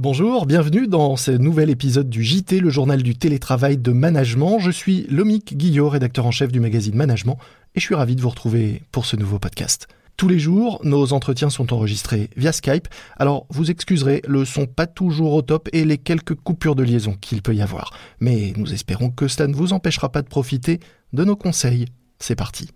Bonjour, 0.00 0.46
bienvenue 0.46 0.88
dans 0.88 1.16
ce 1.16 1.32
nouvel 1.32 1.68
épisode 1.68 2.08
du 2.08 2.24
JT, 2.24 2.60
le 2.60 2.70
journal 2.70 3.02
du 3.02 3.14
télétravail 3.14 3.76
de 3.76 3.92
management. 3.92 4.58
Je 4.58 4.70
suis 4.70 5.06
Lomic 5.10 5.54
Guillot, 5.54 5.90
rédacteur 5.90 6.24
en 6.24 6.30
chef 6.30 6.50
du 6.50 6.60
magazine 6.60 6.94
Management, 6.94 7.36
et 7.74 7.80
je 7.80 7.84
suis 7.84 7.94
ravi 7.94 8.16
de 8.16 8.22
vous 8.22 8.30
retrouver 8.30 8.84
pour 8.90 9.04
ce 9.04 9.16
nouveau 9.16 9.38
podcast. 9.38 9.88
Tous 10.16 10.28
les 10.28 10.38
jours, 10.38 10.80
nos 10.82 11.12
entretiens 11.12 11.50
sont 11.50 11.74
enregistrés 11.74 12.30
via 12.38 12.52
Skype, 12.52 12.88
alors 13.18 13.46
vous 13.50 13.70
excuserez 13.70 14.22
le 14.26 14.46
son 14.46 14.64
pas 14.64 14.86
toujours 14.86 15.34
au 15.34 15.42
top 15.42 15.68
et 15.74 15.84
les 15.84 15.98
quelques 15.98 16.36
coupures 16.36 16.74
de 16.74 16.82
liaison 16.82 17.14
qu'il 17.20 17.42
peut 17.42 17.54
y 17.54 17.60
avoir. 17.60 17.92
Mais 18.18 18.54
nous 18.56 18.72
espérons 18.72 19.10
que 19.10 19.28
cela 19.28 19.46
ne 19.46 19.54
vous 19.54 19.74
empêchera 19.74 20.10
pas 20.10 20.22
de 20.22 20.28
profiter 20.28 20.80
de 21.12 21.22
nos 21.22 21.36
conseils. 21.36 21.84
C'est 22.18 22.34
parti. 22.34 22.70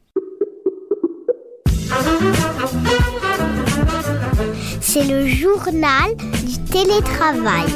C'est 4.81 5.05
le 5.05 5.27
journal 5.27 6.17
du 6.45 6.59
télétravail. 6.71 7.67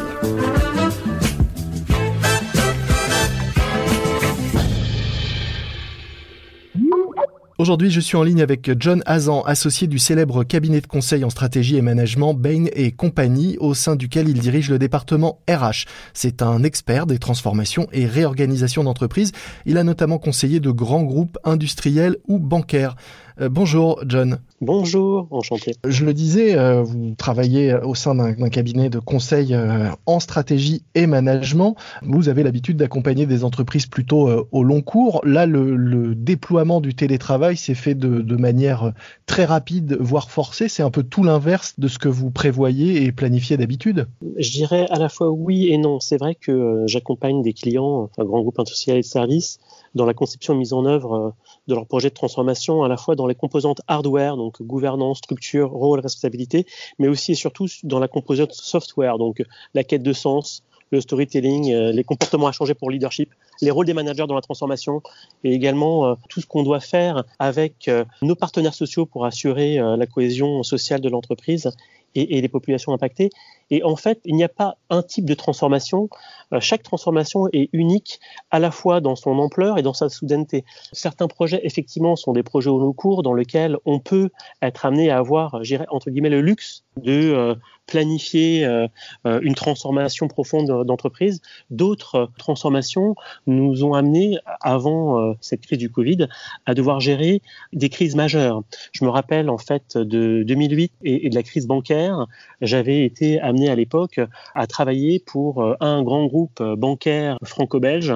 Aujourd'hui, 7.60 7.90
je 7.90 8.00
suis 8.00 8.16
en 8.16 8.22
ligne 8.22 8.40
avec 8.40 8.70
John 8.80 9.02
Hazan, 9.04 9.42
associé 9.42 9.86
du 9.86 9.98
célèbre 9.98 10.44
cabinet 10.44 10.80
de 10.80 10.86
conseil 10.86 11.24
en 11.24 11.28
stratégie 11.28 11.76
et 11.76 11.82
management 11.82 12.32
Bain 12.32 12.64
et 12.72 12.90
compagnie, 12.90 13.58
au 13.60 13.74
sein 13.74 13.96
duquel 13.96 14.30
il 14.30 14.40
dirige 14.40 14.70
le 14.70 14.78
département 14.78 15.40
RH. 15.46 15.84
C'est 16.14 16.40
un 16.40 16.62
expert 16.62 17.04
des 17.04 17.18
transformations 17.18 17.86
et 17.92 18.06
réorganisations 18.06 18.82
d'entreprises. 18.82 19.32
Il 19.66 19.76
a 19.76 19.84
notamment 19.84 20.16
conseillé 20.16 20.58
de 20.58 20.70
grands 20.70 21.02
groupes 21.02 21.36
industriels 21.44 22.16
ou 22.28 22.38
bancaires. 22.38 22.96
Euh, 23.40 23.48
bonjour 23.48 24.02
John. 24.06 24.38
Bonjour, 24.60 25.26
enchanté. 25.30 25.72
Je 25.86 26.04
le 26.04 26.12
disais, 26.12 26.58
euh, 26.58 26.82
vous 26.82 27.14
travaillez 27.16 27.74
au 27.74 27.94
sein 27.94 28.14
d'un 28.14 28.48
cabinet 28.50 28.90
de 28.90 28.98
conseil 28.98 29.54
euh, 29.54 29.88
en 30.04 30.20
stratégie 30.20 30.82
et 30.94 31.06
management. 31.06 31.76
Vous 32.02 32.28
avez 32.28 32.42
l'habitude 32.42 32.76
d'accompagner 32.76 33.24
des 33.24 33.42
entreprises 33.42 33.86
plutôt 33.86 34.28
au 34.52 34.62
long 34.62 34.82
cours. 34.82 35.22
Là, 35.24 35.46
le, 35.46 36.14
déploiement 36.14 36.80
du 36.80 36.94
télétravail 36.94 37.56
s'est 37.56 37.74
fait 37.74 37.94
de, 37.94 38.20
de, 38.20 38.36
manière 38.36 38.92
très 39.26 39.44
rapide, 39.44 39.96
voire 39.98 40.30
forcée. 40.30 40.68
C'est 40.68 40.82
un 40.82 40.90
peu 40.90 41.02
tout 41.02 41.22
l'inverse 41.22 41.74
de 41.78 41.88
ce 41.88 41.98
que 41.98 42.08
vous 42.08 42.30
prévoyez 42.30 43.04
et 43.04 43.12
planifiez 43.12 43.56
d'habitude. 43.56 44.06
Je 44.36 44.50
dirais 44.50 44.86
à 44.90 44.98
la 44.98 45.08
fois 45.08 45.30
oui 45.30 45.68
et 45.68 45.78
non. 45.78 46.00
C'est 46.00 46.18
vrai 46.18 46.34
que 46.34 46.84
j'accompagne 46.86 47.42
des 47.42 47.52
clients, 47.52 48.10
un 48.18 48.24
grand 48.24 48.40
groupe 48.40 48.58
industriel 48.58 48.98
et 48.98 49.02
de 49.02 49.06
services, 49.06 49.58
dans 49.94 50.04
la 50.04 50.14
conception 50.14 50.54
et 50.54 50.56
mise 50.56 50.72
en 50.72 50.84
œuvre 50.84 51.34
de 51.66 51.74
leur 51.74 51.86
projet 51.86 52.10
de 52.10 52.14
transformation, 52.14 52.82
à 52.82 52.88
la 52.88 52.96
fois 52.96 53.16
dans 53.16 53.26
les 53.26 53.34
composantes 53.34 53.80
hardware, 53.88 54.36
donc 54.36 54.62
gouvernance, 54.62 55.18
structure, 55.18 55.70
rôle, 55.70 56.00
responsabilité, 56.00 56.66
mais 56.98 57.08
aussi 57.08 57.32
et 57.32 57.34
surtout 57.34 57.66
dans 57.84 57.98
la 57.98 58.08
composante 58.08 58.52
software, 58.52 59.18
donc 59.18 59.42
la 59.74 59.84
quête 59.84 60.02
de 60.02 60.12
sens, 60.12 60.62
le 60.90 61.00
storytelling, 61.00 61.72
euh, 61.72 61.92
les 61.92 62.04
comportements 62.04 62.48
à 62.48 62.52
changer 62.52 62.74
pour 62.74 62.90
leadership, 62.90 63.32
les 63.62 63.70
rôles 63.70 63.86
des 63.86 63.94
managers 63.94 64.26
dans 64.26 64.34
la 64.34 64.40
transformation 64.40 65.02
et 65.44 65.52
également 65.52 66.06
euh, 66.06 66.14
tout 66.28 66.40
ce 66.40 66.46
qu'on 66.46 66.62
doit 66.62 66.80
faire 66.80 67.24
avec 67.38 67.88
euh, 67.88 68.04
nos 68.22 68.34
partenaires 68.34 68.74
sociaux 68.74 69.06
pour 69.06 69.24
assurer 69.24 69.76
la 69.76 70.06
cohésion 70.06 70.62
sociale 70.62 71.00
de 71.00 71.08
l'entreprise 71.08 71.70
et, 72.14 72.36
et, 72.36 72.40
les 72.40 72.48
populations 72.48 72.92
impactées. 72.92 73.30
Et 73.70 73.84
en 73.84 73.96
fait, 73.96 74.20
il 74.24 74.34
n'y 74.34 74.44
a 74.44 74.48
pas 74.48 74.76
un 74.90 75.02
type 75.02 75.24
de 75.24 75.34
transformation. 75.34 76.08
Euh, 76.52 76.60
chaque 76.60 76.82
transformation 76.82 77.46
est 77.52 77.68
unique 77.72 78.20
à 78.50 78.58
la 78.58 78.70
fois 78.70 79.00
dans 79.00 79.16
son 79.16 79.38
ampleur 79.38 79.78
et 79.78 79.82
dans 79.82 79.94
sa 79.94 80.08
soudaineté. 80.08 80.64
Certains 80.92 81.28
projets, 81.28 81.60
effectivement, 81.64 82.16
sont 82.16 82.32
des 82.32 82.42
projets 82.42 82.70
au 82.70 82.78
long 82.78 82.92
cours 82.92 83.22
dans 83.22 83.34
lesquels 83.34 83.76
on 83.84 84.00
peut 84.00 84.30
être 84.60 84.84
amené 84.84 85.10
à 85.10 85.18
avoir, 85.18 85.60
entre 85.88 86.10
guillemets, 86.10 86.30
le 86.30 86.40
luxe 86.40 86.84
de 86.96 87.32
euh, 87.32 87.54
planifier 87.86 88.64
euh, 88.64 88.86
une 89.24 89.54
transformation 89.54 90.28
profonde 90.28 90.84
d'entreprise. 90.84 91.40
D'autres 91.70 92.30
transformations 92.38 93.14
nous 93.46 93.84
ont 93.84 93.94
amené, 93.94 94.38
avant 94.60 95.34
cette 95.40 95.62
crise 95.62 95.78
du 95.78 95.90
Covid, 95.90 96.28
à 96.66 96.74
devoir 96.74 97.00
gérer 97.00 97.42
des 97.72 97.88
crises 97.88 98.14
majeures. 98.14 98.62
Je 98.92 99.04
me 99.04 99.10
rappelle 99.10 99.50
en 99.50 99.58
fait 99.58 99.96
de 99.96 100.44
2008 100.46 100.92
et, 101.02 101.26
et 101.26 101.30
de 101.30 101.34
la 101.34 101.42
crise 101.42 101.66
bancaire. 101.66 102.26
J'avais 102.60 103.04
été 103.04 103.40
amené 103.40 103.59
à 103.68 103.74
l'époque 103.74 104.20
à 104.54 104.66
travailler 104.66 105.20
pour 105.20 105.62
euh, 105.62 105.74
un 105.80 106.02
grand 106.02 106.26
groupe 106.26 106.60
euh, 106.60 106.76
bancaire 106.76 107.36
franco-belge 107.44 108.14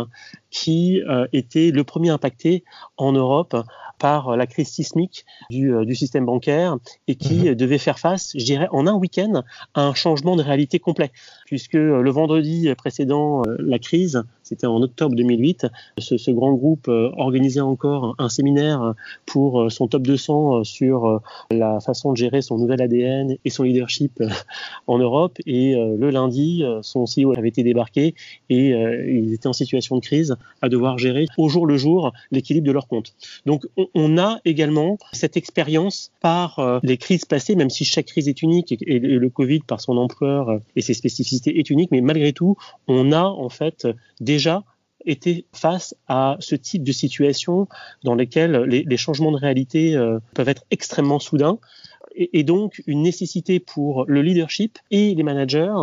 qui 0.51 1.03
euh, 1.03 1.27
était 1.33 1.71
le 1.71 1.85
premier 1.85 2.11
impacté 2.11 2.65
en 2.97 3.13
Europe 3.13 3.57
par 3.99 4.37
la 4.37 4.47
crise 4.47 4.69
sismique 4.69 5.25
du, 5.51 5.95
système 5.95 6.27
bancaire 6.27 6.77
et 7.07 7.15
qui 7.15 7.49
mhm. 7.49 7.55
devait 7.55 7.79
faire 7.79 7.99
face, 7.99 8.33
je 8.35 8.45
dirais, 8.45 8.69
en 8.73 8.87
un 8.87 8.93
week-end 8.95 9.45
à 9.75 9.83
un 9.83 9.95
changement 9.95 10.37
de 10.37 10.43
réalité 10.43 10.81
complet. 10.81 11.13
Puisque 11.47 11.75
le 11.75 12.11
vendredi 12.11 12.69
précédent 12.77 13.43
la 13.61 13.79
crise, 13.79 14.25
c'était 14.45 14.67
en 14.67 14.81
octobre 14.83 15.17
2008, 15.17 15.67
ce, 15.99 16.31
grand 16.31 16.55
groupe 16.55 16.89
organisait 16.89 17.61
encore 17.61 18.15
un 18.19 18.29
séminaire 18.29 18.95
pour 19.27 19.71
son 19.71 19.89
top 19.89 20.03
200 20.03 20.65
sur 20.65 21.21
la 21.51 21.81
façon 21.81 22.13
de 22.13 22.17
gérer 22.17 22.43
son 22.43 22.59
nouvel 22.59 22.83
ADN 22.83 23.37
et 23.45 23.51
son 23.51 23.63
leadership 23.63 24.23
en 24.87 24.99
Europe. 24.99 25.39
Et 25.47 25.75
euh, 25.75 25.97
le 25.99 26.11
lundi, 26.11 26.63
euh, 26.63 26.81
son 26.83 27.05
CEO 27.05 27.37
avait 27.37 27.49
été 27.49 27.63
débarqué 27.63 28.15
et 28.51 28.75
euh, 28.75 29.11
ils 29.11 29.33
étaient 29.33 29.47
en 29.47 29.53
situation 29.53 29.97
de 29.97 30.01
crise 30.01 30.37
à 30.63 30.69
devoir 30.69 30.99
gérer 30.99 31.27
au 31.39 31.49
jour 31.49 31.67
le 31.67 31.77
jour 31.77 32.13
l'équilibre 32.31 32.67
de 32.67 32.73
leur 32.73 32.89
compte. 32.89 33.15
Donc 33.47 33.67
on, 33.95 34.19
a 34.19 34.39
également 34.45 34.99
cette 35.13 35.37
expérience 35.37 36.13
par 36.21 36.81
les 36.83 36.97
crises 36.97 37.25
passées, 37.25 37.57
même 37.57 37.71
si 37.71 37.85
chaque 37.85 38.07
crise 38.07 38.29
est 38.29 38.43
unique 38.43 38.73
et, 38.73 38.99
le 38.99 39.29
Covid 39.29 39.61
par 39.61 39.81
son 39.81 39.97
ampleur 39.97 40.61
et 40.77 40.83
ses 40.83 40.95
spécificités 40.95 41.59
est 41.59 41.71
unique, 41.71 41.91
mais 41.91 42.01
malgré 42.01 42.33
tout, 42.33 42.57
on 42.87 43.11
a 43.13 43.25
en 43.25 43.49
fait 43.49 43.89
déjà 44.35 44.65
été 45.07 45.47
face 45.53 45.95
à 46.09 46.37
ce 46.41 46.55
type 46.57 46.83
de 46.83 46.93
situation 46.93 47.69
dans 48.05 48.15
lesquelles 48.15 48.57
les, 48.63 48.97
changements 48.97 49.33
de 49.33 49.37
réalité 49.37 49.95
peuvent 50.33 50.49
être 50.49 50.65
extrêmement 50.71 51.19
soudains. 51.19 51.59
Et, 52.17 52.43
donc 52.43 52.83
une 52.87 53.03
nécessité 53.03 53.61
pour 53.61 54.05
le 54.07 54.23
leadership 54.23 54.79
et 54.91 55.15
les 55.15 55.23
managers 55.23 55.75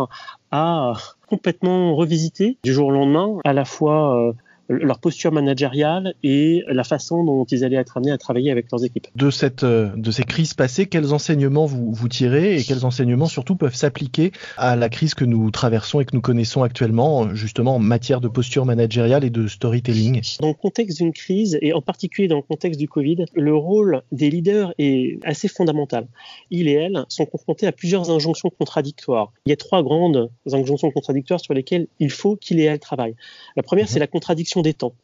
à 0.50 0.94
complètement 1.28 1.94
revisiter 1.94 2.58
du 2.64 2.72
jour 2.72 2.88
au 2.88 2.90
lendemain 2.90 3.38
à 3.44 3.52
la 3.52 3.64
fois 3.64 4.18
euh, 4.18 4.32
leur 4.80 4.98
posture 4.98 5.32
managériale 5.32 6.14
et 6.22 6.62
la 6.68 6.84
façon 6.84 7.24
dont 7.24 7.44
ils 7.44 7.64
allaient 7.64 7.76
être 7.76 7.96
amenés 7.96 8.12
à 8.12 8.18
travailler 8.18 8.50
avec 8.50 8.70
leurs 8.70 8.84
équipes. 8.84 9.06
De, 9.16 9.30
cette, 9.30 9.64
euh, 9.64 9.90
de 9.96 10.10
ces 10.10 10.24
crises 10.24 10.54
passées, 10.54 10.86
quels 10.86 11.12
enseignements 11.12 11.66
vous, 11.66 11.92
vous 11.92 12.08
tirez 12.08 12.56
et 12.56 12.62
quels 12.62 12.84
enseignements 12.84 13.26
surtout 13.26 13.56
peuvent 13.56 13.74
s'appliquer 13.74 14.32
à 14.56 14.76
la 14.76 14.88
crise 14.88 15.14
que 15.14 15.24
nous 15.24 15.50
traversons 15.50 16.00
et 16.00 16.04
que 16.04 16.14
nous 16.14 16.20
connaissons 16.20 16.62
actuellement, 16.62 17.34
justement 17.34 17.76
en 17.76 17.78
matière 17.78 18.20
de 18.20 18.28
posture 18.28 18.64
managériale 18.64 19.24
et 19.24 19.30
de 19.30 19.46
storytelling? 19.46 20.20
Dans 20.40 20.48
le 20.48 20.54
contexte 20.54 20.98
d'une 20.98 21.12
crise, 21.12 21.58
et 21.60 21.72
en 21.72 21.82
particulier 21.82 22.28
dans 22.28 22.36
le 22.36 22.42
contexte 22.42 22.78
du 22.78 22.88
Covid, 22.88 23.24
le 23.34 23.54
rôle 23.54 24.02
des 24.12 24.30
leaders 24.30 24.72
est 24.78 25.18
assez 25.24 25.48
fondamental. 25.48 26.06
Ils 26.50 26.68
et 26.68 26.72
elles 26.72 27.04
sont 27.08 27.26
confrontés 27.26 27.66
à 27.66 27.72
plusieurs 27.72 28.10
injonctions 28.10 28.50
contradictoires. 28.50 29.32
Il 29.46 29.50
y 29.50 29.52
a 29.52 29.56
trois 29.56 29.82
grandes 29.82 30.30
injonctions 30.50 30.90
contradictoires 30.90 31.40
sur 31.40 31.54
lesquelles 31.54 31.86
il 31.98 32.10
faut 32.10 32.36
qu'ils 32.36 32.60
et 32.60 32.64
elles 32.64 32.78
travaillent. 32.78 33.16
La 33.56 33.62
première, 33.62 33.84
mhm. 33.84 33.90
c'est 33.90 33.98
la 33.98 34.06
contradiction 34.06 34.61
des 34.62 34.74
temps. 34.74 34.94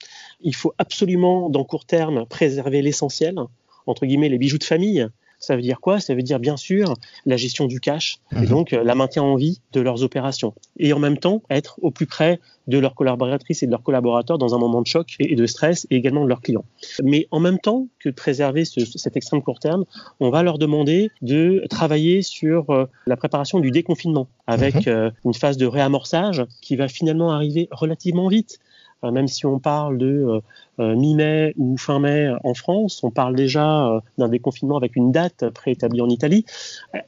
Il 0.40 0.54
faut 0.54 0.72
absolument, 0.78 1.50
dans 1.50 1.64
court 1.64 1.84
terme, 1.84 2.26
préserver 2.26 2.82
l'essentiel, 2.82 3.36
entre 3.86 4.06
guillemets 4.06 4.28
les 4.28 4.38
bijoux 4.38 4.58
de 4.58 4.64
famille. 4.64 5.08
Ça 5.40 5.54
veut 5.54 5.62
dire 5.62 5.80
quoi? 5.80 6.00
Ça 6.00 6.14
veut 6.14 6.22
dire 6.22 6.40
bien 6.40 6.56
sûr 6.56 6.94
la 7.24 7.36
gestion 7.36 7.66
du 7.66 7.78
cash 7.78 8.18
et 8.32 8.40
mhm. 8.40 8.46
donc 8.46 8.72
euh, 8.72 8.82
la 8.82 8.96
maintien 8.96 9.22
en 9.22 9.36
vie 9.36 9.60
de 9.72 9.80
leurs 9.80 10.02
opérations. 10.02 10.52
Et 10.78 10.92
en 10.92 10.98
même 10.98 11.16
temps, 11.16 11.42
être 11.48 11.78
au 11.80 11.92
plus 11.92 12.06
près 12.06 12.40
de 12.66 12.78
leurs 12.78 12.94
collaboratrices 12.94 13.62
et 13.62 13.66
de 13.66 13.70
leurs 13.70 13.84
collaborateurs 13.84 14.36
dans 14.36 14.54
un 14.54 14.58
moment 14.58 14.82
de 14.82 14.86
choc 14.86 15.14
et 15.20 15.36
de 15.36 15.46
stress 15.46 15.86
et 15.90 15.96
également 15.96 16.24
de 16.24 16.28
leurs 16.28 16.40
clients. 16.40 16.64
Mais 17.04 17.28
en 17.30 17.38
même 17.38 17.58
temps 17.58 17.86
que 18.00 18.08
de 18.08 18.14
préserver 18.14 18.64
cet 18.64 19.16
extrême 19.16 19.40
court 19.40 19.60
terme, 19.60 19.84
on 20.18 20.30
va 20.30 20.42
leur 20.42 20.58
demander 20.58 21.10
de 21.22 21.64
travailler 21.70 22.22
sur 22.22 22.70
euh, 22.70 22.86
la 23.06 23.16
préparation 23.16 23.60
du 23.60 23.70
déconfinement 23.70 24.28
avec 24.48 24.74
mhm. 24.74 24.82
euh, 24.88 25.10
une 25.24 25.34
phase 25.34 25.56
de 25.56 25.66
réamorçage 25.66 26.44
qui 26.60 26.74
va 26.74 26.88
finalement 26.88 27.30
arriver 27.30 27.68
relativement 27.70 28.28
vite 28.28 28.58
même 29.02 29.28
si 29.28 29.46
on 29.46 29.58
parle 29.58 29.98
de 29.98 30.06
euh, 30.06 30.40
euh, 30.80 30.96
mi-mai 30.96 31.54
ou 31.56 31.76
fin 31.76 31.98
mai 31.98 32.30
en 32.44 32.54
France, 32.54 33.00
on 33.02 33.10
parle 33.10 33.36
déjà 33.36 33.86
euh, 33.86 34.00
d'un 34.18 34.28
déconfinement 34.28 34.76
avec 34.76 34.96
une 34.96 35.12
date 35.12 35.48
préétablie 35.50 36.00
en 36.00 36.08
Italie, 36.08 36.44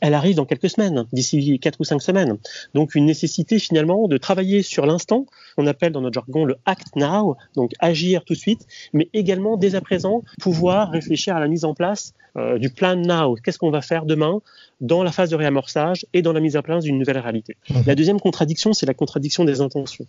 elle 0.00 0.14
arrive 0.14 0.36
dans 0.36 0.44
quelques 0.44 0.70
semaines, 0.70 1.06
d'ici 1.12 1.58
quatre 1.58 1.80
ou 1.80 1.84
cinq 1.84 2.00
semaines. 2.00 2.38
Donc 2.74 2.94
une 2.94 3.06
nécessité 3.06 3.58
finalement 3.58 4.08
de 4.08 4.16
travailler 4.18 4.62
sur 4.62 4.86
l'instant, 4.86 5.26
on 5.56 5.66
appelle 5.66 5.92
dans 5.92 6.00
notre 6.00 6.14
jargon 6.14 6.44
le 6.44 6.56
act 6.64 6.94
now, 6.96 7.36
donc 7.54 7.72
agir 7.80 8.24
tout 8.24 8.34
de 8.34 8.38
suite, 8.38 8.66
mais 8.92 9.08
également 9.12 9.56
dès 9.56 9.74
à 9.74 9.80
présent 9.80 10.22
pouvoir 10.40 10.90
réfléchir 10.90 11.36
à 11.36 11.40
la 11.40 11.48
mise 11.48 11.64
en 11.64 11.74
place 11.74 12.14
du 12.58 12.70
plan 12.70 12.94
now. 12.94 13.34
Qu'est-ce 13.42 13.58
qu'on 13.58 13.72
va 13.72 13.82
faire 13.82 14.04
demain 14.04 14.40
dans 14.80 15.02
la 15.02 15.10
phase 15.10 15.30
de 15.30 15.36
réamorçage 15.36 16.06
et 16.12 16.22
dans 16.22 16.32
la 16.32 16.38
mise 16.38 16.56
en 16.56 16.62
place 16.62 16.84
d'une 16.84 16.96
nouvelle 16.96 17.18
réalité? 17.18 17.56
Mmh. 17.68 17.74
La 17.86 17.96
deuxième 17.96 18.20
contradiction, 18.20 18.72
c'est 18.72 18.86
la 18.86 18.94
contradiction 18.94 19.44
des 19.44 19.60
intentions. 19.60 20.06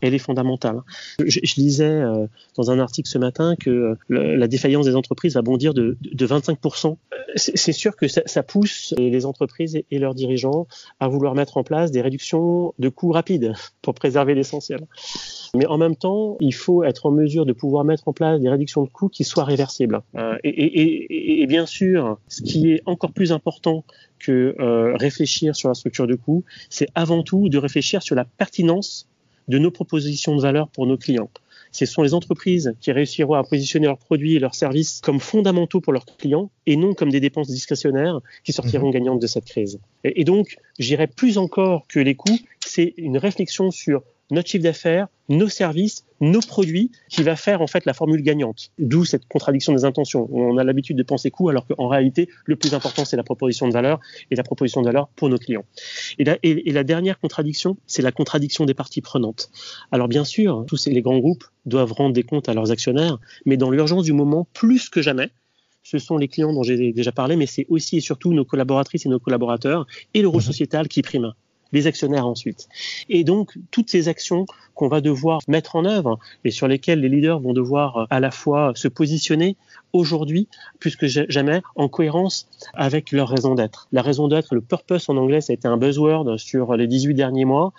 Elle 0.00 0.14
est 0.14 0.18
fondamentale. 0.18 0.80
Je, 1.24 1.40
lisais 1.56 2.02
dans 2.56 2.70
un 2.70 2.78
article 2.78 3.08
ce 3.08 3.18
matin 3.18 3.56
que 3.56 3.96
la 4.08 4.48
défaillance 4.48 4.86
des 4.86 4.96
entreprises 4.96 5.34
va 5.34 5.42
bondir 5.42 5.74
de, 5.74 5.96
de 6.00 6.26
25%. 6.26 6.96
C'est 7.36 7.72
sûr 7.72 7.96
que 7.96 8.08
ça, 8.08 8.42
pousse 8.42 8.94
les 8.96 9.26
entreprises 9.26 9.82
et 9.90 9.98
leurs 9.98 10.14
dirigeants 10.14 10.66
à 11.00 11.08
vouloir 11.08 11.34
mettre 11.34 11.56
en 11.56 11.64
place 11.64 11.90
des 11.90 12.00
réductions 12.00 12.74
de 12.78 12.88
coûts 12.88 13.12
rapides 13.12 13.52
pour 13.82 13.94
préserver 13.94 14.34
l'essentiel. 14.34 14.86
Mais 15.54 15.66
en 15.66 15.78
même 15.78 15.96
temps, 15.96 16.36
il 16.40 16.54
faut 16.54 16.84
être 16.84 17.06
en 17.06 17.10
mesure 17.10 17.46
de 17.46 17.52
pouvoir 17.52 17.84
mettre 17.84 18.08
en 18.08 18.12
place 18.12 18.40
des 18.40 18.48
réductions 18.48 18.84
de 18.84 18.88
coûts 18.88 19.08
qui 19.08 19.24
soient 19.24 19.44
réversibles. 19.44 20.02
Euh, 20.16 20.36
et, 20.44 21.46
bien 21.46 21.66
sûr, 21.66 22.18
ce 22.28 22.42
qui 22.42 22.72
est 22.72 22.82
encore 22.86 23.12
plus 23.12 23.32
important 23.32 23.84
que 24.18 24.54
euh, 24.58 24.96
réfléchir 24.96 25.54
sur 25.54 25.68
la 25.68 25.74
structure 25.74 26.06
de 26.06 26.14
coûts, 26.14 26.44
c'est 26.70 26.88
avant 26.94 27.22
tout 27.22 27.48
de 27.48 27.58
réfléchir 27.58 28.02
sur 28.02 28.14
la 28.14 28.24
pertinence 28.24 29.08
de 29.48 29.58
nos 29.58 29.70
propositions 29.70 30.36
de 30.36 30.42
valeur 30.42 30.68
pour 30.68 30.86
nos 30.86 30.96
clients. 30.96 31.30
Ce 31.72 31.84
sont 31.84 32.02
les 32.02 32.14
entreprises 32.14 32.74
qui 32.80 32.90
réussiront 32.92 33.34
à 33.34 33.44
positionner 33.44 33.86
leurs 33.86 33.98
produits 33.98 34.36
et 34.36 34.38
leurs 34.38 34.54
services 34.54 35.00
comme 35.02 35.20
fondamentaux 35.20 35.80
pour 35.80 35.92
leurs 35.92 36.06
clients 36.06 36.50
et 36.66 36.76
non 36.76 36.94
comme 36.94 37.10
des 37.10 37.20
dépenses 37.20 37.48
discrétionnaires 37.48 38.20
qui 38.44 38.52
sortiront 38.52 38.86
mhm. 38.86 38.92
gagnantes 38.92 39.20
de 39.20 39.26
cette 39.26 39.44
crise. 39.44 39.78
Et, 40.04 40.20
et 40.20 40.24
donc, 40.24 40.56
j'irais 40.78 41.06
plus 41.06 41.36
encore 41.38 41.86
que 41.88 42.00
les 42.00 42.14
coûts, 42.14 42.38
c'est 42.64 42.94
une 42.96 43.18
réflexion 43.18 43.70
sur 43.70 44.02
notre 44.30 44.48
chiffre 44.48 44.64
d'affaires, 44.64 45.08
nos 45.28 45.48
services, 45.48 46.04
nos 46.20 46.40
produits, 46.40 46.90
qui 47.08 47.22
va 47.22 47.36
faire 47.36 47.62
en 47.62 47.66
fait 47.66 47.84
la 47.84 47.94
formule 47.94 48.22
gagnante. 48.22 48.70
D'où 48.78 49.04
cette 49.04 49.26
contradiction 49.26 49.72
des 49.72 49.84
intentions. 49.84 50.28
On 50.32 50.56
a 50.56 50.64
l'habitude 50.64 50.96
de 50.96 51.02
penser 51.02 51.30
coût 51.30 51.48
alors 51.48 51.66
qu'en 51.66 51.88
réalité, 51.88 52.28
le 52.44 52.56
plus 52.56 52.74
important, 52.74 53.04
c'est 53.04 53.16
la 53.16 53.22
proposition 53.22 53.68
de 53.68 53.72
valeur 53.72 54.00
et 54.30 54.36
la 54.36 54.42
proposition 54.42 54.80
de 54.80 54.86
valeur 54.86 55.08
pour 55.16 55.28
nos 55.28 55.38
clients. 55.38 55.64
Et 56.18 56.24
la, 56.24 56.38
et, 56.42 56.72
la 56.72 56.84
dernière 56.84 57.18
contradiction, 57.20 57.76
c'est 57.86 58.02
la 58.02 58.12
contradiction 58.12 58.64
des 58.64 58.74
parties 58.74 59.00
prenantes. 59.00 59.50
Alors 59.92 60.08
bien 60.08 60.24
sûr, 60.24 60.64
tous 60.66 60.86
les 60.86 61.02
grands 61.02 61.18
groupes 61.18 61.44
doivent 61.64 61.92
rendre 61.92 62.12
des 62.12 62.22
comptes 62.22 62.48
à 62.48 62.54
leurs 62.54 62.70
actionnaires, 62.70 63.18
mais 63.44 63.56
dans 63.56 63.70
l'urgence 63.70 64.04
du 64.04 64.12
moment, 64.12 64.46
plus 64.52 64.88
que 64.88 65.02
jamais, 65.02 65.30
ce 65.82 65.98
sont 65.98 66.16
les 66.16 66.26
clients 66.26 66.52
dont 66.52 66.64
j'ai 66.64 66.92
déjà 66.92 67.12
parlé, 67.12 67.36
mais 67.36 67.46
c'est 67.46 67.66
aussi 67.68 67.98
et 67.98 68.00
surtout 68.00 68.32
nos 68.32 68.44
collaboratrices 68.44 69.06
et 69.06 69.08
nos 69.08 69.20
collaborateurs 69.20 69.86
et 70.14 70.22
le 70.22 70.28
rôle 70.28 70.40
mhm. 70.40 70.46
sociétal 70.46 70.88
qui 70.88 71.02
prime 71.02 71.32
les 71.72 71.86
actionnaires 71.86 72.26
ensuite. 72.26 72.68
Et 73.08 73.24
donc, 73.24 73.54
toutes 73.70 73.90
ces 73.90 74.08
actions 74.08 74.46
qu'on 74.74 74.88
va 74.88 75.00
devoir 75.00 75.40
mettre 75.48 75.76
en 75.76 75.84
œuvre 75.84 76.18
et 76.44 76.50
sur 76.50 76.68
lesquelles 76.68 77.00
les 77.00 77.08
leaders 77.08 77.40
vont 77.40 77.52
devoir 77.52 77.96
euh, 77.96 78.04
à 78.10 78.20
la 78.20 78.30
fois 78.30 78.72
se 78.74 78.88
positionner 78.88 79.56
aujourd'hui, 79.92 80.48
plus 80.78 80.96
que 80.96 81.06
jamais, 81.06 81.62
en 81.74 81.88
cohérence 81.88 82.48
avec 82.74 83.12
leur 83.12 83.28
raison 83.28 83.54
d'être. 83.54 83.88
La 83.92 84.02
raison 84.02 84.28
d'être, 84.28 84.54
le 84.54 84.60
purpose 84.60 85.08
en 85.08 85.16
anglais, 85.16 85.40
ça 85.40 85.52
a 85.52 85.54
été 85.54 85.66
un 85.66 85.76
buzzword 85.76 86.38
sur 86.38 86.76
les 86.76 86.86
18 86.86 87.14
derniers 87.14 87.44
mois. 87.44 87.72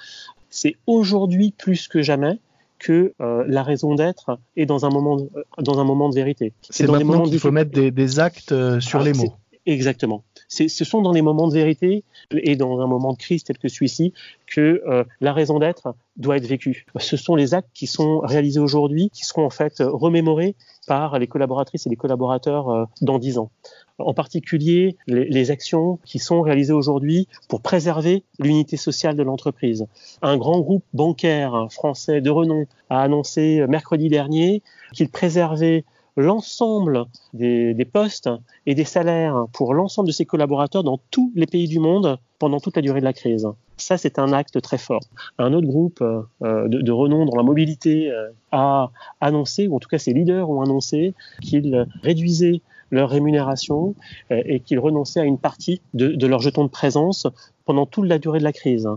C'est 0.50 0.76
aujourd'hui 0.88 1.54
plus 1.56 1.88
que 1.88 2.02
jamais 2.02 2.40
que 2.80 3.14
euh, 3.22 3.44
la 3.48 3.64
raison 3.64 3.96
d'être 3.96 4.40
est 4.56 4.66
dans 4.66 4.86
un 4.86 4.90
moment 4.90 5.18
de, 5.18 5.30
dans 5.60 5.80
un 5.80 5.84
moment 5.84 6.10
de 6.10 6.16
vérité. 6.16 6.54
C'est 6.70 6.88
maintenant 6.88 7.24
qu'il 7.24 7.40
faut 7.40 7.52
mettre 7.52 7.72
des, 7.72 8.20
actes 8.20 8.52
euh, 8.52 8.80
sur 8.80 9.00
ah, 9.00 9.04
les 9.04 9.14
mots. 9.14 9.34
Exactement 9.68 10.24
ce 10.48 10.86
sont 10.86 11.02
dans 11.02 11.12
les 11.12 11.22
moments 11.22 11.48
de 11.48 11.54
vérité 11.54 12.04
et 12.32 12.56
dans 12.56 12.80
un 12.80 12.88
moment 12.88 13.14
de 13.14 13.18
crise 13.18 13.44
tel 13.44 13.58
que 13.58 13.68
celui-ci 13.68 14.14
que 14.46 14.82
euh, 14.88 15.04
la 15.20 15.34
raison 15.34 15.60
d'être 15.60 15.94
doit 16.16 16.38
être 16.38 16.48
vécue. 16.48 16.86
Ce 16.98 17.18
sont 17.18 17.36
les 17.36 17.54
actes 17.54 17.70
qui 17.74 17.86
sont 17.86 18.20
réalisés 18.20 18.60
aujourd'hui 18.60 19.10
qui 19.10 19.26
seront 19.26 19.46
en 19.46 19.50
fait 19.50 19.76
remémorés 19.80 20.56
par 20.88 21.20
les 21.20 21.28
collaboratrices 21.28 21.86
et 21.86 21.90
les 21.90 21.96
collaborateurs 21.96 22.70
euh, 22.70 22.86
dans 23.02 23.20
dix 23.20 23.38
ans. 23.38 23.52
En 24.00 24.14
particulier, 24.14 24.96
les, 25.08 25.26
les, 25.26 25.52
actions 25.52 26.00
qui 26.06 26.20
sont 26.20 26.42
réalisées 26.42 26.74
aujourd'hui 26.74 27.28
pour 27.50 27.62
préserver 27.62 28.24
l'unité 28.40 28.78
sociale 28.78 29.16
de 29.16 29.24
l'entreprise. 29.24 29.88
Un 30.22 30.38
grand 30.38 30.60
groupe 30.60 30.84
bancaire 30.94 31.68
français 31.72 32.22
de 32.22 32.30
renom 32.30 32.66
a 32.92 33.02
annoncé 33.02 33.66
mercredi 33.68 34.08
dernier 34.08 34.62
qu'il 34.94 35.10
préservait 35.10 35.84
l'ensemble 36.18 37.06
des, 37.34 37.76
postes 37.86 38.30
et 38.66 38.76
des 38.76 38.84
salaires 38.84 39.46
pour 39.54 39.74
l'ensemble 39.74 40.08
de 40.08 40.14
ses 40.14 40.26
collaborateurs 40.26 40.84
dans 40.84 41.00
tous 41.12 41.32
les 41.36 41.46
pays 41.46 41.68
du 41.68 41.80
monde 41.80 42.18
pendant 42.40 42.60
toute 42.60 42.76
la 42.76 42.82
durée 42.82 43.00
de 43.00 43.06
la 43.06 43.14
crise. 43.14 43.48
Ça, 43.78 43.98
c'est 43.98 44.18
un 44.18 44.34
acte 44.34 44.60
très 44.62 44.80
fort. 44.80 45.02
Un 45.38 45.54
autre 45.54 45.68
groupe 45.68 46.02
euh, 46.02 46.68
de, 46.68 46.82
de, 46.82 46.92
renom 46.92 47.26
dans 47.26 47.38
la 47.38 47.44
mobilité 47.44 48.12
euh, 48.12 48.30
a 48.52 48.90
annoncé, 49.22 49.68
ou 49.68 49.76
en 49.76 49.80
tout 49.80 49.90
cas 49.90 50.00
ses 50.00 50.14
leaders 50.14 50.50
ont 50.50 50.62
annoncé, 50.62 51.14
qu'ils 51.42 51.88
réduisaient 52.02 52.62
leur 52.90 53.10
rémunération 53.10 53.96
euh, 54.32 54.42
et 54.46 54.60
qu'ils 54.60 54.80
renonçaient 54.80 55.20
à 55.20 55.26
une 55.26 55.38
partie 55.38 55.82
de, 55.94 56.08
de 56.08 56.28
leur 56.28 56.40
jeton 56.40 56.64
de 56.64 56.70
présence 56.70 57.28
pendant 57.68 57.86
toute 57.86 58.08
la 58.08 58.18
durée 58.18 58.40
de 58.40 58.46
la 58.46 58.54
crise, 58.54 58.88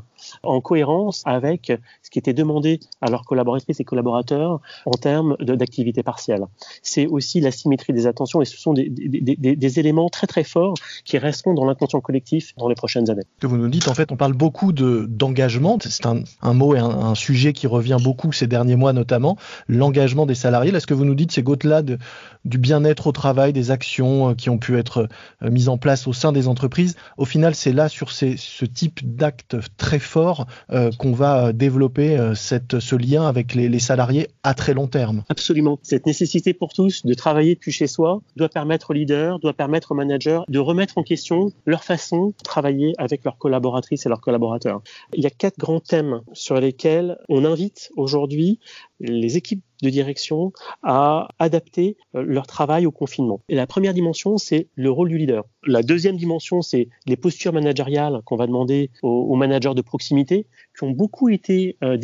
en 0.44 0.61
cohérence 0.61 1.22
avec 1.26 1.72
ce 2.02 2.11
qui 2.11 2.20
était 2.20 2.32
demandé 2.32 2.78
à 3.00 3.11
leurs 3.11 3.25
collaboratrices 3.25 3.81
et 3.81 3.84
collaborateurs 3.84 4.61
en 4.87 4.93
termes 4.93 5.37
d'activité 5.40 6.05
partielle. 6.05 6.46
C'est 6.81 7.08
aussi 7.08 7.40
la 7.40 7.50
symétrie 7.50 7.93
des 7.93 8.06
attentions 8.06 8.40
et 8.40 8.44
ce 8.44 8.56
sont 8.56 8.72
des, 8.72 9.78
éléments 9.81 10.08
très 10.08 10.28
très 10.28 10.44
forts 10.44 10.75
qui 11.05 11.19
resteront 11.19 11.52
dans 11.55 11.64
l'inconscient 11.64 12.00
collectif 12.00 12.55
dans 12.56 12.69
les 12.69 12.76
prochaines 12.76 13.11
années. 13.11 13.25
Que 13.40 13.49
vous 13.49 13.56
nous 13.56 13.69
dites, 13.69 13.88
en 13.88 13.94
fait, 13.94 14.12
on 14.12 14.17
parle 14.17 14.34
beaucoup 14.34 14.73
d'engagement. 14.73 15.78
C'est 15.81 16.06
un, 16.06 16.23
un, 16.40 16.55
mot 16.55 16.76
et 16.76 16.78
un, 16.78 17.16
sujet 17.16 17.52
qui 17.52 17.66
revient 17.66 17.99
beaucoup 18.02 18.32
ces 18.32 18.46
derniers 18.46 18.76
mois 18.76 18.93
notamment, 18.93 19.37
l'engagement 19.69 20.26
des 20.26 20.37
salariés. 20.37 20.70
Là, 20.70 20.78
ce 20.78 20.87
que 20.87 20.94
vous 20.94 21.05
nous 21.05 21.16
dites, 21.16 21.32
c'est 21.32 21.43
qu'au-delà 21.43 21.82
de, 21.82 21.99
du 22.44 22.58
bien-être 22.58 23.08
au 23.08 23.12
travail, 23.12 23.52
des 23.52 23.73
actions 23.73 24.31
euh, 24.31 24.34
qui 24.34 24.49
ont 24.49 24.58
pu 24.58 24.78
être 24.78 25.08
euh, 25.43 25.50
mises 25.50 25.69
en 25.69 25.76
place 25.76 26.06
au 26.06 26.12
sein 26.12 26.31
des 26.31 26.46
entreprises, 26.46 26.94
au 27.16 27.25
final, 27.25 27.56
c'est 27.56 27.73
là 27.73 27.88
sur 27.88 28.12
ces 28.12 28.37
ce 28.60 28.66
type 28.66 29.16
d'acte 29.16 29.56
très 29.78 29.98
fort 29.98 30.46
euh, 30.70 30.90
qu'on 30.98 31.12
va 31.12 31.54
développer 31.54 32.18
euh, 32.18 32.34
cette, 32.34 32.78
ce 32.78 32.94
lien 32.94 33.26
avec 33.26 33.54
les, 33.54 33.70
les, 33.70 33.78
salariés 33.78 34.28
à 34.42 34.52
très 34.52 34.74
long 34.74 34.86
terme. 34.86 35.24
Absolument. 35.30 35.78
Cette 35.82 36.04
nécessité 36.04 36.52
pour 36.52 36.74
tous 36.74 37.06
de 37.06 37.14
travailler 37.14 37.54
depuis 37.54 37.72
chez 37.72 37.86
soi 37.86 38.20
doit 38.36 38.50
permettre 38.50 38.90
aux 38.90 38.92
leaders, 38.92 39.38
doit 39.38 39.54
permettre 39.54 39.92
aux 39.92 39.94
managers 39.94 40.40
de 40.46 40.58
remettre 40.58 40.98
en 40.98 41.02
question 41.02 41.52
leur 41.64 41.84
façon 41.84 42.26
de 42.28 42.44
travailler 42.44 42.92
avec 42.98 43.24
leurs 43.24 43.38
collaboratrices 43.38 44.04
et 44.04 44.10
leurs 44.10 44.20
collaborateurs. 44.20 44.82
Il 45.14 45.22
y 45.22 45.26
a 45.26 45.30
quatre 45.30 45.58
grands 45.58 45.80
thèmes 45.80 46.20
sur 46.34 46.60
lesquels 46.60 47.16
on 47.30 47.46
invite 47.46 47.90
aujourd'hui 47.96 48.58
les 49.00 49.38
équipes 49.38 49.64
de 49.82 49.90
direction 49.90 50.52
à 50.82 51.28
adapter 51.38 51.96
euh, 52.14 52.22
leur 52.22 52.46
travail 52.46 52.86
au 52.86 52.90
confinement. 52.90 53.40
Et 53.48 53.54
la 53.54 53.66
première 53.66 53.94
dimension, 53.94 54.38
c'est 54.38 54.68
le 54.74 54.90
rôle 54.90 55.08
du 55.08 55.18
leader. 55.18 55.44
La 55.66 55.82
deuxième 55.82 56.16
dimension, 56.16 56.62
c'est 56.62 56.88
les 57.06 57.16
postures 57.16 57.52
managériales 57.52 58.22
qu'on 58.24 58.36
va 58.36 58.46
demander 58.46 58.90
aux, 59.02 59.36
managers 59.36 59.74
de 59.74 59.82
proximité, 59.82 60.46
qui 60.76 60.84
ont 60.84 60.90
beaucoup 60.90 61.28
été 61.28 61.76
euh, 61.84 61.96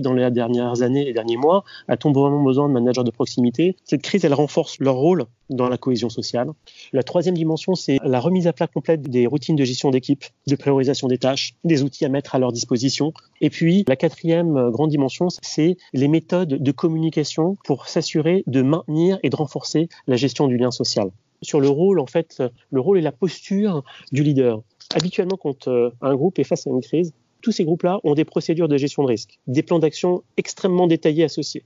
dans 0.00 0.12
les 0.12 0.30
dernières 0.30 0.82
années, 0.82 1.04
les 1.04 1.12
derniers 1.12 1.36
mois. 1.36 1.64
A-t-on 1.88 2.12
vraiment 2.12 2.42
besoin 2.42 2.68
de 2.68 2.72
managers 2.74 3.04
de 3.04 3.10
proximité 3.10 3.76
Cette 3.84 4.02
crise, 4.02 4.24
elle 4.24 4.34
renforce 4.34 4.78
leur 4.78 4.96
rôle 4.96 5.24
dans 5.50 5.68
la 5.68 5.78
cohésion 5.78 6.10
sociale. 6.10 6.50
La 6.92 7.02
troisième 7.02 7.34
dimension, 7.34 7.74
c'est 7.74 7.98
la 8.04 8.20
remise 8.20 8.46
à 8.46 8.52
plat 8.52 8.66
complète 8.66 9.02
des 9.02 9.26
routines 9.26 9.56
de 9.56 9.64
gestion 9.64 9.90
d'équipe, 9.90 10.24
de 10.46 10.56
priorisation 10.56 11.08
des 11.08 11.18
tâches, 11.18 11.54
des 11.64 11.82
outils 11.82 12.04
à 12.04 12.08
mettre 12.08 12.34
à 12.34 12.38
leur 12.38 12.52
disposition. 12.52 13.12
Et 13.40 13.50
puis, 13.50 13.84
la 13.88 13.96
quatrième 13.96 14.56
euh, 14.56 14.70
grande 14.70 14.90
dimension, 14.90 15.28
c'est 15.42 15.76
les 15.92 16.08
méthodes 16.08 16.62
de 16.62 16.72
communication 16.72 17.17
pour 17.64 17.88
s'assurer 17.88 18.44
de 18.46 18.62
maintenir 18.62 19.18
et 19.22 19.30
de 19.30 19.36
renforcer 19.36 19.88
la 20.06 20.16
gestion 20.16 20.46
du 20.46 20.56
lien 20.56 20.70
social 20.70 21.10
sur 21.42 21.60
le 21.60 21.68
rôle, 21.68 22.00
en 22.00 22.06
fait, 22.06 22.42
le 22.70 22.80
rôle 22.80 22.98
et 22.98 23.02
la 23.02 23.12
posture 23.12 23.84
du 24.12 24.22
leader. 24.22 24.62
Habituellement, 24.94 25.36
quand 25.36 25.68
euh, 25.68 25.90
un 26.00 26.14
groupe 26.14 26.38
est 26.38 26.44
face 26.44 26.66
à 26.66 26.70
une 26.70 26.80
crise, 26.80 27.12
tous 27.40 27.52
ces 27.52 27.64
groupes-là 27.64 28.00
ont 28.02 28.14
des 28.14 28.24
procédures 28.24 28.68
de 28.68 28.76
gestion 28.76 29.04
de 29.04 29.08
risque, 29.08 29.38
des 29.46 29.62
plans 29.62 29.78
d'action 29.78 30.24
extrêmement 30.36 30.88
détaillés 30.88 31.24
associés. 31.24 31.64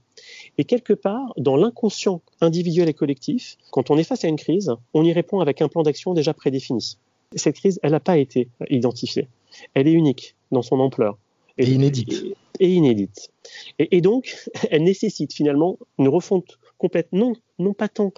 Et 0.57 0.65
quelque 0.65 0.93
part, 0.93 1.33
dans 1.37 1.55
l'inconscient 1.55 2.21
individuel 2.41 2.89
et 2.89 2.93
collectif, 2.93 3.57
quand 3.71 3.89
on 3.89 3.97
est 3.97 4.03
face 4.03 4.23
à 4.23 4.27
une 4.27 4.35
crise, 4.35 4.71
on 4.93 5.03
y 5.03 5.11
répond 5.13 5.39
avec 5.39 5.61
un 5.61 5.69
plan 5.69 5.81
d'action 5.81 6.13
déjà 6.13 6.33
prédéfini. 6.33 6.97
Cette 7.35 7.55
crise, 7.55 7.79
elle 7.81 7.91
n'a 7.91 7.99
pas 7.99 8.17
été 8.17 8.49
identifiée. 8.69 9.27
Elle 9.73 9.87
est 9.87 9.93
unique 9.93 10.35
dans 10.51 10.61
son 10.61 10.79
ampleur. 10.79 11.17
Et, 11.57 11.69
inédite. 11.69 12.25
Et, 12.59 12.73
inédite. 12.73 13.29
Et, 13.79 13.97
et, 13.97 14.01
donc, 14.01 14.35
elle 14.71 14.83
nécessite 14.83 15.33
finalement 15.33 15.77
une 15.97 16.07
refonte 16.07 16.59
complète, 16.77 17.09
non, 17.11 17.33
non 17.59 17.73
pas 17.73 17.87
tant 17.87 18.11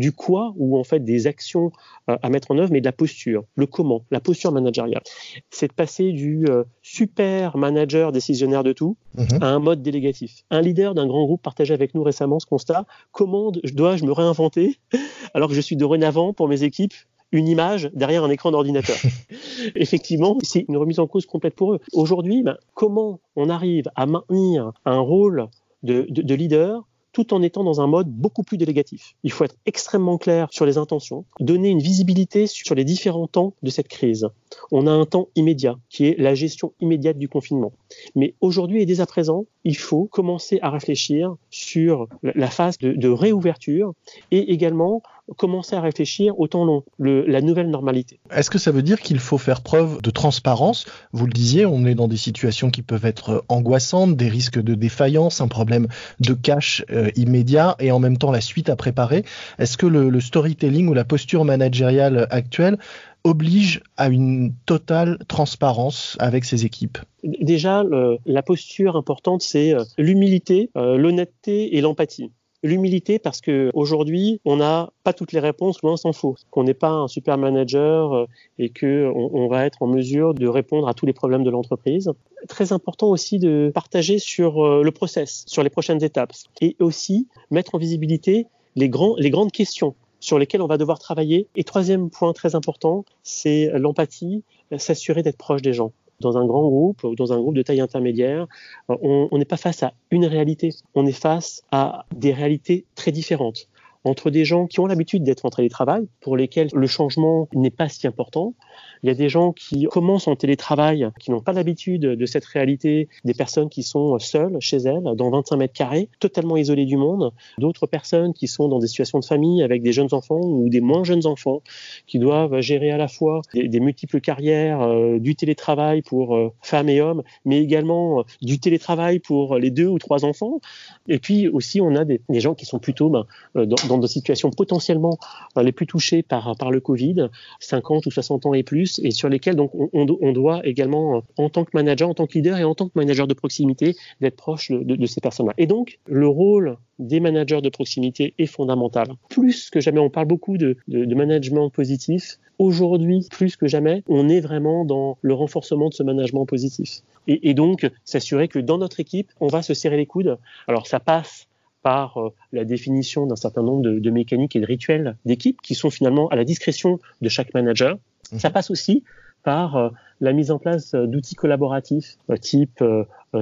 du 0.00 0.12
quoi 0.12 0.54
ou 0.56 0.78
en 0.78 0.84
fait 0.84 1.00
des 1.00 1.26
actions 1.26 1.72
euh, 2.08 2.16
à 2.22 2.30
mettre 2.30 2.50
en 2.50 2.58
œuvre, 2.58 2.72
mais 2.72 2.80
de 2.80 2.86
la 2.86 2.92
posture, 2.92 3.44
le 3.54 3.66
comment, 3.66 4.04
la 4.10 4.20
posture 4.20 4.50
managériale. 4.50 5.02
C'est 5.50 5.68
de 5.68 5.72
passer 5.72 6.12
du 6.12 6.46
euh, 6.48 6.64
super 6.82 7.56
manager 7.56 8.10
décisionnaire 8.10 8.64
de 8.64 8.72
tout 8.72 8.96
mhm. 9.16 9.42
à 9.42 9.46
un 9.46 9.58
mode 9.58 9.82
délégatif. 9.82 10.44
Un 10.50 10.62
leader 10.62 10.94
d'un 10.94 11.06
grand 11.06 11.24
groupe 11.24 11.42
partageait 11.42 11.74
avec 11.74 11.94
nous 11.94 12.02
récemment 12.02 12.40
ce 12.40 12.46
constat. 12.46 12.86
Comment 13.12 13.52
dois-je 13.52 14.04
me 14.04 14.12
réinventer 14.12 14.78
alors 15.34 15.48
que 15.48 15.54
je 15.54 15.60
suis 15.60 15.76
dorénavant 15.76 16.32
pour 16.32 16.48
mes 16.48 16.62
équipes 16.62 16.94
une 17.32 17.48
image 17.48 17.90
derrière 17.94 18.24
un 18.24 18.30
écran 18.30 18.50
d'ordinateur. 18.50 18.96
Effectivement, 19.74 20.38
c'est 20.42 20.64
une 20.68 20.76
remise 20.76 20.98
en 20.98 21.06
cause 21.06 21.26
complète 21.26 21.54
pour 21.54 21.74
eux. 21.74 21.80
Aujourd'hui, 21.92 22.42
ben, 22.42 22.56
comment 22.74 23.20
on 23.36 23.48
arrive 23.48 23.90
à 23.94 24.06
maintenir 24.06 24.72
un 24.84 24.98
rôle 24.98 25.48
de, 25.82 26.06
de, 26.08 26.22
de 26.22 26.34
leader 26.34 26.86
tout 27.12 27.34
en 27.34 27.42
étant 27.42 27.64
dans 27.64 27.80
un 27.80 27.86
mode 27.86 28.08
beaucoup 28.08 28.42
plus 28.42 28.56
délégatif? 28.56 29.14
Il 29.22 29.32
faut 29.32 29.44
être 29.44 29.56
extrêmement 29.66 30.18
clair 30.18 30.48
sur 30.50 30.66
les 30.66 30.78
intentions, 30.78 31.24
donner 31.40 31.68
une 31.68 31.80
visibilité 31.80 32.46
sur 32.46 32.74
les 32.74 32.84
différents 32.84 33.26
temps 33.26 33.54
de 33.62 33.70
cette 33.70 33.88
crise. 33.88 34.28
On 34.70 34.86
a 34.86 34.92
un 34.92 35.06
temps 35.06 35.28
immédiat, 35.36 35.76
qui 35.88 36.06
est 36.06 36.18
la 36.18 36.34
gestion 36.34 36.72
immédiate 36.80 37.18
du 37.18 37.28
confinement. 37.28 37.72
Mais 38.14 38.34
aujourd'hui 38.40 38.82
et 38.82 38.86
dès 38.86 39.00
à 39.00 39.06
présent, 39.06 39.46
il 39.64 39.76
faut 39.76 40.06
commencer 40.06 40.58
à 40.62 40.70
réfléchir 40.70 41.34
sur 41.50 42.08
la 42.22 42.48
phase 42.48 42.78
de, 42.78 43.08
réouverture 43.08 43.92
et 44.30 44.52
également 44.52 45.02
commencer 45.36 45.76
à 45.76 45.80
réfléchir 45.80 46.38
au 46.40 46.48
temps 46.48 46.64
long, 46.64 46.82
la 46.98 47.40
nouvelle 47.40 47.70
normalité. 47.70 48.18
Est-ce 48.34 48.50
que 48.50 48.58
ça 48.58 48.72
veut 48.72 48.82
dire 48.82 49.00
qu'il 49.00 49.18
faut 49.18 49.38
faire 49.38 49.60
preuve 49.60 50.02
de 50.02 50.10
transparence? 50.10 50.86
Vous 51.12 51.26
le 51.26 51.32
disiez, 51.32 51.66
on 51.66 51.84
est 51.86 51.94
dans 51.94 52.08
des 52.08 52.16
situations 52.16 52.70
qui 52.70 52.82
peuvent 52.82 53.04
être 53.04 53.44
angoissantes, 53.48 54.16
des 54.16 54.28
risques 54.28 54.60
de 54.60 54.74
défaillance, 54.74 55.40
un 55.40 55.48
problème 55.48 55.86
de 56.20 56.34
cash 56.34 56.84
euh, 56.90 57.10
immédiat 57.16 57.76
et 57.78 57.92
en 57.92 58.00
même 58.00 58.16
temps 58.16 58.32
la 58.32 58.40
suite 58.40 58.70
à 58.70 58.76
préparer. 58.76 59.24
Est-ce 59.58 59.76
que 59.76 59.86
le, 59.86 60.10
le 60.10 60.20
storytelling 60.20 60.88
ou 60.88 60.94
la 60.94 61.04
posture 61.04 61.44
managériale 61.44 62.26
actuelle 62.30 62.78
oblige 63.24 63.82
à 63.96 64.08
une 64.08 64.54
totale 64.66 65.18
transparence 65.28 66.16
avec 66.20 66.44
ses 66.44 66.64
équipes 66.64 66.98
Déjà, 67.22 67.84
la 68.26 68.42
posture 68.42 68.96
importante, 68.96 69.42
c'est 69.42 69.74
euh, 69.74 69.84
l'humilité, 69.98 70.70
euh, 70.76 70.96
l'honnêteté 70.96 71.76
et 71.76 71.80
l'empathie. 71.80 72.30
L'humilité 72.62 73.18
parce 73.18 73.40
que 73.40 73.70
aujourd'hui, 73.72 74.40
on 74.44 74.56
n'a 74.56 74.90
pas 75.02 75.14
toutes 75.14 75.32
les 75.32 75.40
réponses, 75.40 75.82
loin 75.82 75.96
s'en 75.96 76.12
faut. 76.12 76.36
Qu'on 76.50 76.64
n'est 76.64 76.74
pas 76.74 76.90
un 76.90 77.08
super 77.08 77.38
manager 77.38 78.14
euh, 78.14 78.26
et 78.58 78.68
que 78.68 79.10
on, 79.14 79.48
va 79.48 79.64
être 79.64 79.82
en 79.82 79.86
mesure 79.86 80.34
de 80.34 80.46
répondre 80.46 80.88
à 80.88 80.94
tous 80.94 81.06
les 81.06 81.14
problèmes 81.14 81.42
de 81.42 81.50
l'entreprise. 81.50 82.12
Très 82.48 82.72
important 82.72 83.08
aussi 83.08 83.38
de 83.38 83.70
partager 83.74 84.18
sur 84.18 84.82
le 84.82 84.90
process, 84.90 85.44
sur 85.46 85.62
les 85.62 85.70
prochaines 85.70 86.02
étapes, 86.04 86.32
et 86.60 86.76
aussi 86.80 87.28
mettre 87.50 87.74
en 87.74 87.78
visibilité 87.78 88.46
les, 88.76 88.88
grandes 88.88 89.52
questions 89.52 89.94
sur 90.30 90.38
lesquels 90.38 90.62
on 90.62 90.68
va 90.68 90.78
devoir 90.78 91.00
travailler. 91.00 91.48
Et 91.56 91.64
troisième 91.64 92.08
point 92.08 92.32
très 92.32 92.54
important, 92.54 93.04
c'est 93.24 93.68
l'empathie, 93.74 94.44
s'assurer 94.76 95.24
d'être 95.24 95.36
proche 95.36 95.60
des 95.60 95.72
gens. 95.72 95.90
Dans 96.20 96.38
un 96.38 96.46
grand 96.46 96.68
groupe 96.68 97.02
ou 97.02 97.16
dans 97.16 97.32
un 97.32 97.40
groupe 97.40 97.56
de 97.56 97.62
taille 97.62 97.80
intermédiaire, 97.80 98.46
on 98.88 99.36
n'est 99.36 99.44
pas 99.44 99.56
face 99.56 99.82
à 99.82 99.92
une 100.12 100.26
réalité, 100.26 100.72
on 100.94 101.04
est 101.04 101.20
face 101.28 101.64
à 101.72 102.04
des 102.14 102.32
réalités 102.32 102.84
très 102.94 103.10
différentes 103.10 103.66
entre 104.04 104.30
des 104.30 104.44
gens 104.44 104.66
qui 104.66 104.80
ont 104.80 104.86
l'habitude 104.86 105.22
d'être 105.22 105.44
en 105.44 105.50
télétravail, 105.50 106.06
pour 106.20 106.36
lesquels 106.36 106.68
le 106.72 106.86
changement 106.86 107.48
n'est 107.54 107.70
pas 107.70 107.88
si 107.88 108.06
important. 108.06 108.54
Il 109.02 109.08
y 109.08 109.10
a 109.10 109.14
des 109.14 109.28
gens 109.28 109.52
qui 109.52 109.84
commencent 109.84 110.28
en 110.28 110.36
télétravail, 110.36 111.08
qui 111.18 111.30
n'ont 111.30 111.40
pas 111.40 111.52
l'habitude 111.52 112.02
de 112.02 112.26
cette 112.26 112.44
réalité, 112.44 113.08
des 113.24 113.34
personnes 113.34 113.68
qui 113.68 113.82
sont 113.82 114.18
seules 114.18 114.56
chez 114.60 114.78
elles, 114.78 115.04
dans 115.16 115.30
25 115.30 115.56
mètres 115.56 115.74
carrés, 115.74 116.08
totalement 116.18 116.56
isolées 116.56 116.84
du 116.84 116.96
monde. 116.96 117.32
D'autres 117.58 117.86
personnes 117.86 118.32
qui 118.34 118.46
sont 118.46 118.68
dans 118.68 118.78
des 118.78 118.86
situations 118.86 119.18
de 119.18 119.24
famille 119.24 119.62
avec 119.62 119.82
des 119.82 119.92
jeunes 119.92 120.12
enfants 120.12 120.40
ou 120.40 120.68
des 120.68 120.80
moins 120.80 121.04
jeunes 121.04 121.26
enfants, 121.26 121.62
qui 122.06 122.18
doivent 122.18 122.60
gérer 122.60 122.90
à 122.90 122.96
la 122.96 123.08
fois 123.08 123.42
des, 123.54 123.80
multiples 123.80 124.20
carrières, 124.20 124.82
euh, 124.82 125.18
du 125.18 125.34
télétravail 125.34 126.02
pour 126.02 126.36
euh, 126.36 126.52
femmes 126.60 126.88
et 126.88 127.00
hommes, 127.00 127.22
mais 127.44 127.60
également 127.60 128.20
euh, 128.20 128.22
du 128.42 128.58
télétravail 128.58 129.18
pour 129.18 129.56
les 129.56 129.70
deux 129.70 129.86
ou 129.86 129.98
trois 129.98 130.24
enfants. 130.24 130.60
Et 131.08 131.18
puis 131.18 131.48
aussi, 131.48 131.80
on 131.80 131.94
a 131.94 132.04
des, 132.04 132.20
gens 132.28 132.54
qui 132.54 132.64
sont 132.64 132.78
plutôt 132.78 133.10
ben, 133.10 133.26
dans, 133.54 133.89
dans 133.90 133.98
des 133.98 134.08
situations 134.08 134.50
potentiellement 134.50 135.18
euh, 135.56 135.62
les 135.62 135.72
plus 135.72 135.86
touchées 135.86 136.22
par, 136.22 136.70
le 136.70 136.80
Covid, 136.80 137.28
50 137.60 138.06
ou 138.06 138.10
60 138.10 138.46
ans 138.46 138.54
et 138.54 138.62
plus, 138.62 139.00
et 139.02 139.10
sur 139.10 139.28
lesquelles 139.28 139.56
donc 139.56 139.72
on, 139.92 140.32
doit 140.32 140.60
également, 140.64 141.16
euh, 141.16 141.20
en 141.36 141.50
tant 141.50 141.64
que 141.64 141.70
manager, 141.74 142.08
en 142.08 142.14
tant 142.14 142.26
que 142.26 142.34
leader 142.34 142.58
et 142.58 142.64
en 142.64 142.74
tant 142.74 142.86
que 142.86 142.92
manager 142.94 143.26
de 143.26 143.34
proximité, 143.34 143.96
d'être 144.20 144.36
proche 144.36 144.70
de, 144.70 145.06
ces 145.06 145.20
personnes-là. 145.20 145.54
Et 145.58 145.66
donc, 145.66 145.98
le 146.06 146.28
rôle 146.28 146.76
des 146.98 147.20
managers 147.20 147.60
de 147.62 147.68
proximité 147.68 148.34
est 148.38 148.46
fondamental. 148.46 149.08
Plus 149.28 149.70
que 149.70 149.80
jamais, 149.80 150.00
on 150.00 150.10
parle 150.10 150.26
beaucoup 150.26 150.58
de, 150.58 150.76
management 150.88 151.70
positif. 151.70 152.38
Aujourd'hui, 152.58 153.26
plus 153.30 153.56
que 153.56 153.66
jamais, 153.66 154.02
on 154.06 154.28
est 154.28 154.40
vraiment 154.40 154.84
dans 154.84 155.18
le 155.22 155.34
renforcement 155.34 155.88
de 155.88 155.94
ce 155.94 156.02
management 156.02 156.46
positif. 156.46 157.00
Et 157.26 157.54
donc, 157.54 157.88
s'assurer 158.04 158.48
que 158.48 158.58
dans 158.58 158.78
notre 158.78 159.00
équipe, 159.00 159.30
on 159.40 159.46
va 159.46 159.62
se 159.62 159.74
serrer 159.74 159.96
les 159.96 160.06
coudes. 160.06 160.38
Alors, 160.68 160.86
ça 160.86 161.00
passe 161.00 161.48
par 161.82 162.18
euh, 162.18 162.30
la 162.52 162.64
définition 162.64 163.26
d'un 163.26 163.36
certain 163.36 163.62
nombre 163.62 163.82
de, 163.82 164.10
mécaniques 164.10 164.56
et 164.56 164.60
de 164.60 164.66
rituels 164.66 165.16
d'équipe 165.24 165.60
qui 165.62 165.74
sont 165.74 165.90
finalement 165.90 166.28
à 166.28 166.36
la 166.36 166.44
discrétion 166.44 166.98
de 167.20 167.28
chaque 167.28 167.54
manager. 167.54 167.98
Mhm. 168.32 168.38
Ça 168.38 168.50
passe 168.50 168.70
aussi 168.70 169.04
par 169.42 169.76
euh, 169.76 169.88
la 170.20 170.32
mise 170.32 170.50
en 170.50 170.58
place 170.58 170.94
euh, 170.94 171.06
d'outils 171.06 171.34
collaboratifs 171.34 172.18
type 172.40 172.84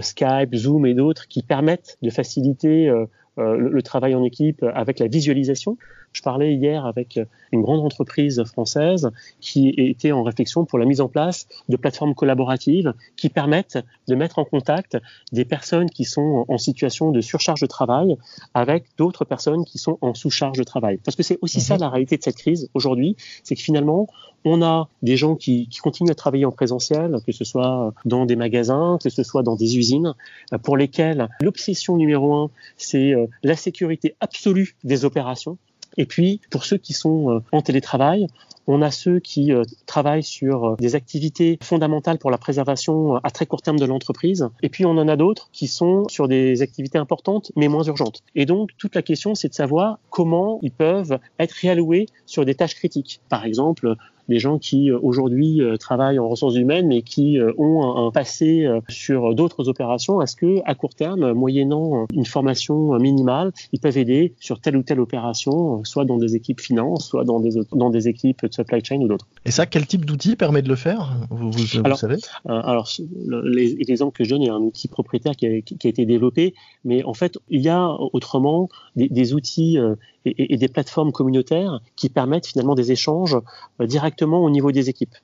Skype, 0.00 0.54
Zoom 0.54 0.86
et 0.86 0.94
d'autres 0.94 1.28
qui 1.28 1.42
permettent 1.42 1.98
de 2.02 2.10
faciliter 2.10 2.92
le, 3.38 3.82
travail 3.82 4.14
en 4.14 4.22
équipe 4.22 4.62
avec 4.74 4.98
la 4.98 5.06
visualisation. 5.06 5.78
Je 6.12 6.22
parlais 6.22 6.54
hier 6.54 6.86
avec 6.86 7.18
une 7.52 7.62
grande 7.62 7.80
entreprise 7.80 8.42
française 8.44 9.10
qui 9.40 9.68
était 9.76 10.12
en 10.12 10.22
réflexion 10.22 10.64
pour 10.64 10.78
la 10.78 10.84
mise 10.84 11.00
en 11.00 11.08
place 11.08 11.46
de 11.68 11.76
plateformes 11.76 12.14
collaboratives 12.14 12.94
qui 13.16 13.28
permettent 13.28 13.78
de 14.08 14.14
mettre 14.14 14.38
en 14.38 14.44
contact 14.44 14.98
des 15.32 15.44
personnes 15.44 15.90
qui 15.90 16.04
sont 16.04 16.44
en 16.48 16.58
situation 16.58 17.10
de 17.10 17.20
surcharge 17.20 17.60
de 17.60 17.66
travail 17.66 18.16
avec 18.54 18.84
d'autres 18.96 19.24
personnes 19.24 19.64
qui 19.64 19.78
sont 19.78 19.98
en 20.00 20.14
sous-charge 20.14 20.58
de 20.58 20.64
travail. 20.64 20.98
Parce 21.04 21.16
que 21.16 21.22
c'est 21.22 21.38
aussi 21.42 21.60
ça 21.60 21.74
mhm. 21.74 21.80
la 21.80 21.88
réalité 21.90 22.16
de 22.16 22.22
cette 22.22 22.36
crise 22.36 22.68
aujourd'hui, 22.74 23.16
c'est 23.44 23.54
que 23.54 23.62
finalement, 23.62 24.08
on 24.44 24.62
a 24.62 24.88
des 25.02 25.16
gens 25.16 25.34
qui, 25.34 25.68
qui, 25.68 25.78
continuent 25.80 26.10
à 26.10 26.14
travailler 26.14 26.44
en 26.44 26.52
présentiel, 26.52 27.16
que 27.26 27.32
ce 27.32 27.44
soit 27.44 27.92
dans 28.04 28.24
des 28.24 28.36
magasins, 28.36 28.98
que 29.02 29.10
ce 29.10 29.22
soit 29.22 29.42
dans 29.42 29.56
des 29.56 29.76
usines, 29.76 30.14
pour 30.62 30.76
lesquels 30.76 31.28
l'obsession 31.40 31.96
numéro 31.96 32.34
un, 32.34 32.50
c'est 32.76 33.14
euh, 33.14 33.26
la 33.42 33.56
sécurité 33.56 34.14
absolue 34.20 34.76
des 34.84 35.04
opérations. 35.04 35.58
Et 35.98 36.06
puis, 36.06 36.40
pour 36.50 36.64
ceux 36.64 36.78
qui 36.78 36.92
sont 36.94 37.30
euh, 37.30 37.40
en 37.52 37.60
télétravail, 37.60 38.28
on 38.68 38.82
a 38.82 38.90
ceux 38.90 39.18
qui 39.18 39.52
euh, 39.52 39.64
travaillent 39.86 40.22
sur 40.22 40.64
euh, 40.64 40.76
des 40.78 40.94
activités 40.94 41.58
fondamentales 41.60 42.18
pour 42.18 42.30
la 42.30 42.38
préservation 42.38 43.16
à 43.16 43.30
très 43.30 43.46
court 43.46 43.62
terme 43.62 43.78
de 43.78 43.84
l'entreprise. 43.84 44.48
Et 44.62 44.68
puis, 44.68 44.86
on 44.86 44.92
en 44.92 45.08
a 45.08 45.16
d'autres 45.16 45.48
qui 45.52 45.66
sont 45.66 46.06
sur 46.08 46.28
des 46.28 46.62
activités 46.62 46.98
importantes, 46.98 47.50
mais 47.56 47.66
moins 47.66 47.82
urgentes. 47.82 48.22
Et 48.36 48.46
donc, 48.46 48.70
toute 48.78 48.94
la 48.94 49.02
question, 49.02 49.34
c'est 49.34 49.48
de 49.48 49.54
savoir 49.54 49.98
comment 50.08 50.60
ils 50.62 50.70
peuvent 50.70 51.18
être 51.40 51.52
réalloués 51.52 52.06
sur 52.26 52.44
des 52.44 52.54
tâches 52.54 52.76
critiques. 52.76 53.20
Par 53.28 53.44
exemple, 53.44 53.96
des 54.28 54.38
gens 54.38 54.58
qui 54.58 54.90
euh, 54.90 54.98
aujourd'hui 55.02 55.60
euh, 55.62 55.76
travaillent 55.76 56.18
en 56.18 56.28
ressources 56.28 56.56
humaines 56.56 56.86
mais 56.86 57.02
qui 57.02 57.38
euh, 57.38 57.52
ont 57.58 58.06
un, 58.06 58.10
passé 58.10 58.66
sur 58.88 59.34
d'autres 59.34 59.68
opérations, 59.68 60.20
est-ce 60.22 60.34
que 60.34 60.60
à 60.64 60.74
court 60.74 60.94
terme, 60.94 61.32
moyennant 61.32 62.06
une 62.12 62.24
formation 62.24 62.98
minimale, 62.98 63.52
ils 63.72 63.80
peuvent 63.80 63.98
aider 63.98 64.34
sur 64.40 64.60
telle 64.60 64.76
ou 64.76 64.82
telle 64.82 65.00
opération, 65.00 65.84
soit 65.84 66.04
dans 66.04 66.16
des 66.16 66.34
équipes 66.34 66.60
finance, 66.60 67.08
soit 67.08 67.24
dans 67.24 67.40
des 67.40 67.50
dans 67.72 67.90
des 67.90 68.08
équipes 68.08 68.46
de 68.46 68.52
supply 68.52 68.84
chain 68.84 68.96
ou 69.00 69.08
d'autres? 69.08 69.26
Et 69.44 69.50
ça, 69.50 69.66
quel 69.66 69.86
type 69.86 70.04
d'outil 70.04 70.36
permet 70.36 70.62
de 70.62 70.68
le 70.68 70.76
faire? 70.76 71.16
Vous, 71.30 71.50
vous, 71.50 71.80
alors, 71.84 71.98
savez? 71.98 72.16
Alors, 72.46 72.90
l'exemple 73.26 74.16
que 74.16 74.24
je 74.24 74.30
donne 74.30 74.42
est 74.42 74.50
un 74.50 74.60
outil 74.60 74.88
propriétaire 74.88 75.36
qui 75.36 75.46
a, 75.46 75.60
qui 75.60 75.86
a, 75.86 75.90
été 75.90 76.06
développé, 76.06 76.54
mais 76.84 77.04
en 77.04 77.14
fait, 77.14 77.38
il 77.48 77.60
y 77.60 77.68
a 77.68 77.88
autrement 78.12 78.68
des, 78.96 79.08
des 79.08 79.34
outils 79.34 79.78
et, 80.24 80.56
des 80.56 80.68
plateformes 80.68 81.12
communautaires 81.12 81.80
qui 81.96 82.08
permettent 82.08 82.46
finalement 82.46 82.74
des 82.74 82.92
échanges 82.92 83.36
directs 83.80 84.18
au 84.22 84.50
niveau 84.50 84.72
des 84.72 84.88
équipes. 84.88 85.14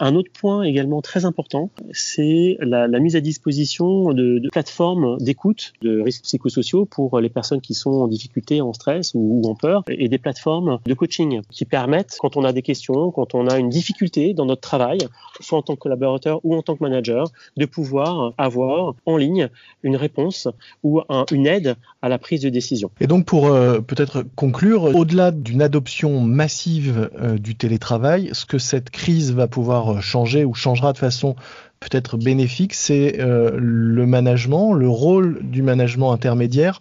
Un 0.00 0.14
autre 0.14 0.30
point 0.32 0.62
également 0.62 1.00
très 1.02 1.24
important, 1.24 1.70
c'est 1.92 2.56
la, 2.60 2.88
mise 2.98 3.16
à 3.16 3.20
disposition 3.20 4.12
de, 4.12 4.40
plateformes 4.50 5.18
d'écoute 5.18 5.72
de 5.82 6.00
risques 6.00 6.24
psychosociaux 6.24 6.86
pour 6.86 7.20
les 7.20 7.28
personnes 7.28 7.60
qui 7.60 7.74
sont 7.74 7.90
en 7.90 8.08
difficulté, 8.08 8.60
en 8.60 8.72
stress 8.72 9.12
ou, 9.14 9.42
en 9.44 9.54
peur, 9.54 9.84
et 9.88 10.08
des 10.08 10.18
plateformes 10.18 10.78
de 10.84 10.94
coaching 10.94 11.42
qui 11.50 11.64
permettent, 11.64 12.16
quand 12.20 12.36
on 12.36 12.44
a 12.44 12.52
des 12.52 12.62
questions, 12.62 13.10
quand 13.10 13.34
on 13.34 13.46
a 13.48 13.58
une 13.58 13.68
difficulté 13.68 14.34
dans 14.34 14.46
notre 14.46 14.62
travail, 14.62 14.98
soit 15.40 15.58
en 15.58 15.62
tant 15.62 15.74
que 15.74 15.80
collaborateur 15.80 16.40
ou 16.44 16.54
en 16.54 16.62
tant 16.62 16.76
que 16.76 16.82
manager, 16.82 17.28
de 17.56 17.66
pouvoir 17.66 18.32
avoir 18.38 18.94
en 19.04 19.16
ligne 19.16 19.48
une 19.82 19.96
réponse 19.96 20.48
ou 20.82 21.00
une 21.30 21.46
aide 21.46 21.76
à 22.02 22.08
la 22.08 22.18
prise 22.18 22.40
de 22.40 22.48
décision. 22.48 22.90
Et 23.00 23.06
donc 23.06 23.26
pour 23.26 23.46
euh, 23.46 23.80
peut-être 23.80 24.15
conclure, 24.34 24.84
au-delà 24.84 25.30
d'une 25.30 25.62
adoption 25.62 26.20
massive 26.20 27.10
euh, 27.20 27.38
du 27.38 27.54
télétravail, 27.54 28.30
ce 28.32 28.46
que 28.46 28.58
cette 28.58 28.90
crise 28.90 29.32
va 29.32 29.46
pouvoir 29.46 29.94
euh, 29.96 30.00
changer 30.00 30.44
ou 30.44 30.54
changera 30.54 30.92
de 30.92 30.98
façon 30.98 31.36
peut-être 31.80 32.16
bénéfique, 32.16 32.74
c'est 32.74 33.20
euh, 33.20 33.50
le 33.56 34.06
management, 34.06 34.72
le 34.72 34.88
rôle 34.88 35.40
du 35.42 35.62
management 35.62 36.12
intermédiaire, 36.12 36.80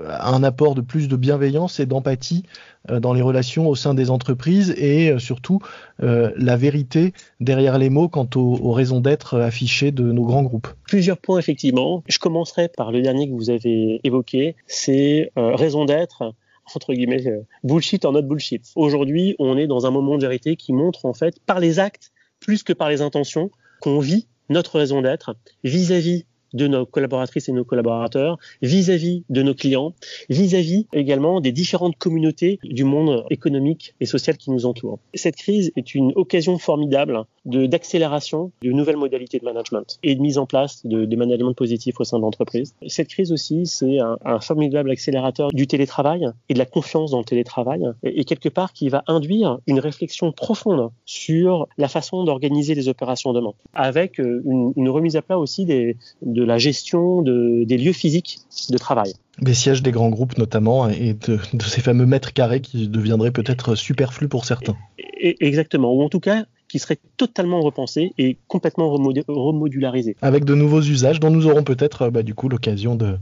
un 0.00 0.42
apport 0.42 0.74
de 0.74 0.80
plus 0.80 1.06
de 1.06 1.14
bienveillance 1.14 1.78
et 1.78 1.86
d'empathie 1.86 2.42
dans 2.90 3.14
les 3.14 3.22
relations 3.22 3.68
au 3.68 3.76
sein 3.76 3.94
des 3.94 4.10
entreprises 4.10 4.74
et 4.76 5.14
surtout 5.20 5.60
la 6.00 6.56
vérité 6.56 7.12
derrière 7.38 7.78
les 7.78 7.90
mots 7.90 8.08
quant 8.08 8.28
aux, 8.34 8.72
raisons 8.72 8.98
d'être 8.98 9.38
affichées 9.38 9.92
de 9.92 10.10
nos 10.10 10.24
grands 10.24 10.42
groupes. 10.42 10.66
Plusieurs 10.88 11.16
points 11.16 11.38
effectivement. 11.38 12.02
Je 12.08 12.18
commencerai 12.18 12.68
par 12.68 12.90
le 12.90 13.02
dernier 13.02 13.28
que 13.28 13.34
vous 13.34 13.50
avez 13.50 14.00
évoqué, 14.02 14.56
c'est 14.66 15.30
raison 15.36 15.84
d'être 15.84 16.34
entre 16.74 16.94
guillemets, 16.94 17.26
euh, 17.26 17.42
bullshit 17.62 18.04
en 18.04 18.12
not 18.12 18.22
bullshit. 18.22 18.72
Aujourd'hui, 18.76 19.36
on 19.38 19.56
est 19.56 19.66
dans 19.66 19.86
un 19.86 19.90
moment 19.90 20.16
de 20.16 20.22
vérité 20.22 20.56
qui 20.56 20.72
montre 20.72 21.04
en 21.04 21.12
fait, 21.12 21.38
par 21.44 21.60
les 21.60 21.78
actes, 21.78 22.12
plus 22.40 22.62
que 22.62 22.72
par 22.72 22.88
les 22.88 23.02
intentions, 23.02 23.50
qu'on 23.80 23.98
vit 23.98 24.26
notre 24.48 24.78
raison 24.78 25.02
d'être 25.02 25.36
vis-à-vis 25.62 26.26
de 26.54 26.66
nos 26.66 26.86
collaboratrices 26.86 27.48
et 27.48 27.52
nos 27.52 27.64
collaborateurs, 27.64 28.38
vis-à-vis 28.62 29.24
de 29.28 29.42
nos 29.42 29.54
clients, 29.54 29.92
vis-à-vis 30.30 30.86
également 30.92 31.40
des 31.40 31.52
différentes 31.52 31.96
communautés 31.96 32.58
du 32.64 32.84
monde 32.84 33.24
économique 33.30 33.94
et 34.00 34.06
social 34.06 34.36
qui 34.36 34.50
nous 34.50 34.64
entoure. 34.66 34.98
Cette 35.14 35.36
crise 35.36 35.72
est 35.76 35.94
une 35.94 36.12
occasion 36.16 36.58
formidable 36.58 37.24
d'accélération 37.44 38.52
de, 38.62 38.72
nouvelles 38.72 38.96
modalités 38.96 39.38
de 39.38 39.44
management 39.44 39.98
et 40.02 40.14
de 40.14 40.20
mise 40.20 40.38
en 40.38 40.46
place 40.46 40.86
de, 40.86 41.04
de 41.04 41.16
management 41.16 41.52
positif 41.52 42.00
au 42.00 42.04
sein 42.04 42.18
de 42.18 42.22
l'entreprise. 42.22 42.74
Cette 42.86 43.08
crise 43.08 43.32
aussi, 43.32 43.66
c'est 43.66 43.98
un, 43.98 44.40
formidable 44.40 44.90
accélérateur 44.90 45.50
du 45.52 45.66
télétravail 45.66 46.26
et 46.48 46.54
de 46.54 46.58
la 46.58 46.66
confiance 46.66 47.10
dans 47.10 47.18
le 47.18 47.24
télétravail 47.24 47.82
et, 48.02 48.24
quelque 48.24 48.48
part 48.48 48.72
qui 48.72 48.88
va 48.88 49.04
induire 49.06 49.58
une 49.66 49.80
réflexion 49.80 50.32
profonde 50.32 50.90
sur 51.04 51.68
la 51.78 51.88
façon 51.88 52.24
d'organiser 52.24 52.74
les 52.74 52.88
opérations 52.88 53.32
demain, 53.32 53.52
avec 53.74 54.20
euh, 54.20 54.42
une, 54.44 54.72
une 54.76 54.88
remise 54.88 55.16
à 55.16 55.22
plat 55.22 55.38
aussi 55.38 55.64
des, 55.64 55.96
de 56.22 56.43
la 56.44 56.58
gestion 56.58 57.22
de, 57.22 57.64
des 57.64 57.76
lieux 57.76 57.92
physiques 57.92 58.40
de 58.70 58.78
travail. 58.78 59.12
Des 59.40 59.54
sièges 59.54 59.82
des 59.82 59.90
grands 59.90 60.10
groupes 60.10 60.38
notamment 60.38 60.88
et 60.88 61.14
de, 61.14 61.38
de 61.52 61.62
ces 61.64 61.80
fameux 61.80 62.06
mètres 62.06 62.32
carrés 62.32 62.60
qui 62.60 62.88
deviendraient 62.88 63.32
peut-être 63.32 63.74
superflus 63.74 64.28
pour 64.28 64.44
certains. 64.44 64.76
Exactement, 65.20 65.92
ou 65.92 66.02
en 66.02 66.08
tout 66.08 66.20
cas 66.20 66.44
qui 66.68 66.78
serait 66.78 66.98
totalement 67.16 67.60
repensé 67.60 68.12
et 68.18 68.36
complètement 68.48 68.90
remodularisé. 68.90 70.16
Avec 70.22 70.44
de 70.44 70.54
nouveaux 70.54 70.80
usages 70.80 71.20
dont 71.20 71.30
nous 71.30 71.46
aurons 71.46 71.62
peut-être 71.62 72.08
bah, 72.08 72.22
du 72.22 72.34
coup 72.34 72.48
l'occasion 72.48 72.96
de, 72.96 73.16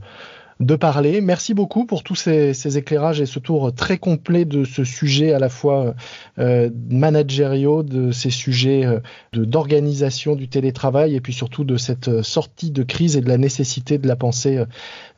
de 0.61 0.77
parler. 0.77 1.21
Merci 1.21 1.55
beaucoup 1.55 1.87
pour 1.87 2.03
tous 2.03 2.15
ces, 2.15 2.79
éclairages 2.79 3.21
et 3.21 3.27
ce 3.27 3.39
tour 3.39 3.75
très 3.75 3.99
complet 3.99 4.45
de 4.45 4.65
ce 4.65 4.85
sujet 4.85 5.33
à 5.33 5.39
la 5.39 5.49
fois 5.49 5.95
euh, 6.39 6.71
managériaux, 6.91 7.83
de 7.83 8.13
ces 8.13 8.31
sujets 8.31 8.85
euh, 8.85 9.01
d'organisation 9.33 10.37
du 10.37 10.49
télétravail 10.49 11.15
et 11.15 11.21
puis 11.21 11.33
surtout 11.33 11.65
de 11.65 11.77
cette 11.77 12.23
sortie 12.23 12.71
de 12.71 12.83
crise 12.83 13.17
et 13.17 13.21
de 13.21 13.29
la 13.29 13.39
nécessité 13.39 13.99
de 13.99 14.07
la 14.07 14.17
penser 14.17 14.59
euh, 14.59 14.65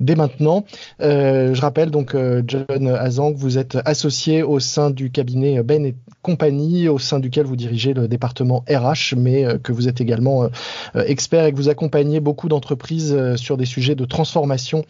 dès 0.00 0.14
maintenant. 0.14 0.64
Je 1.00 1.60
rappelle 1.60 1.90
donc 1.90 2.16
John 2.46 2.88
Azang, 2.88 3.34
vous 3.34 3.58
êtes 3.58 3.78
associé 3.84 4.42
au 4.42 4.60
sein 4.60 4.90
du 4.90 5.10
cabinet 5.10 5.62
Ben 5.62 5.84
et 5.84 5.94
compagnie, 6.22 6.88
au 6.88 6.98
sein 6.98 7.20
duquel 7.20 7.46
vous 7.46 7.56
dirigez 7.56 7.94
le 7.94 8.08
département 8.08 8.64
RH, 8.68 9.14
mais 9.16 9.46
que 9.62 9.72
vous 9.72 9.88
êtes 9.88 10.00
également 10.00 10.48
expert 10.94 11.44
et 11.46 11.52
que 11.52 11.56
vous 11.56 11.68
accompagnez 11.68 12.20
beaucoup 12.20 12.48
d'entreprises 12.48 13.16
sur 13.36 13.56
des 13.56 13.66
sujets 13.66 13.94
de 13.94 14.04
transformation 14.04 14.84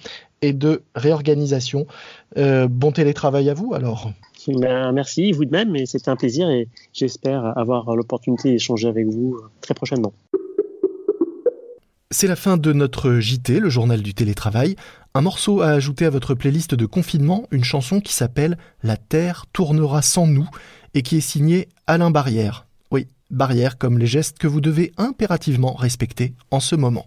et 0.44 0.52
de 0.52 0.82
réorganisation. 0.94 1.86
Euh, 2.36 2.68
bon 2.68 2.92
télétravail 2.92 3.48
à 3.50 3.54
vous 3.54 3.74
alors. 3.74 4.12
Ben, 4.46 4.92
merci, 4.92 5.32
vous 5.32 5.46
de 5.46 5.50
même, 5.50 5.74
et 5.74 5.86
c'était 5.86 6.10
un 6.10 6.16
plaisir 6.16 6.50
et 6.50 6.68
j'espère 6.92 7.56
avoir 7.56 7.96
l'opportunité 7.96 8.50
d'échanger 8.52 8.88
avec 8.88 9.06
vous 9.06 9.40
très 9.62 9.72
prochainement. 9.72 10.12
C'est 12.10 12.28
la 12.28 12.36
fin 12.36 12.56
de 12.56 12.72
notre 12.72 13.18
JT, 13.18 13.58
le 13.58 13.70
journal 13.70 14.02
du 14.02 14.14
télétravail. 14.14 14.76
Un 15.14 15.22
morceau 15.22 15.62
à 15.62 15.68
ajouter 15.68 16.04
à 16.04 16.10
votre 16.10 16.34
playlist 16.34 16.74
de 16.74 16.86
confinement, 16.86 17.44
une 17.50 17.64
chanson 17.64 18.00
qui 18.00 18.12
s'appelle 18.12 18.58
La 18.82 18.96
Terre 18.96 19.46
tournera 19.52 20.02
sans 20.02 20.26
nous 20.26 20.48
et 20.94 21.02
qui 21.02 21.16
est 21.16 21.20
signée 21.20 21.68
Alain 21.86 22.10
Barrière. 22.10 22.66
Oui, 23.30 23.36
Barrière 23.36 23.78
comme 23.78 23.98
les 23.98 24.06
gestes 24.06 24.38
que 24.38 24.46
vous 24.46 24.60
devez 24.60 24.92
impérativement 24.96 25.74
respecter 25.74 26.34
en 26.50 26.60
ce 26.60 26.76
moment. 26.76 27.06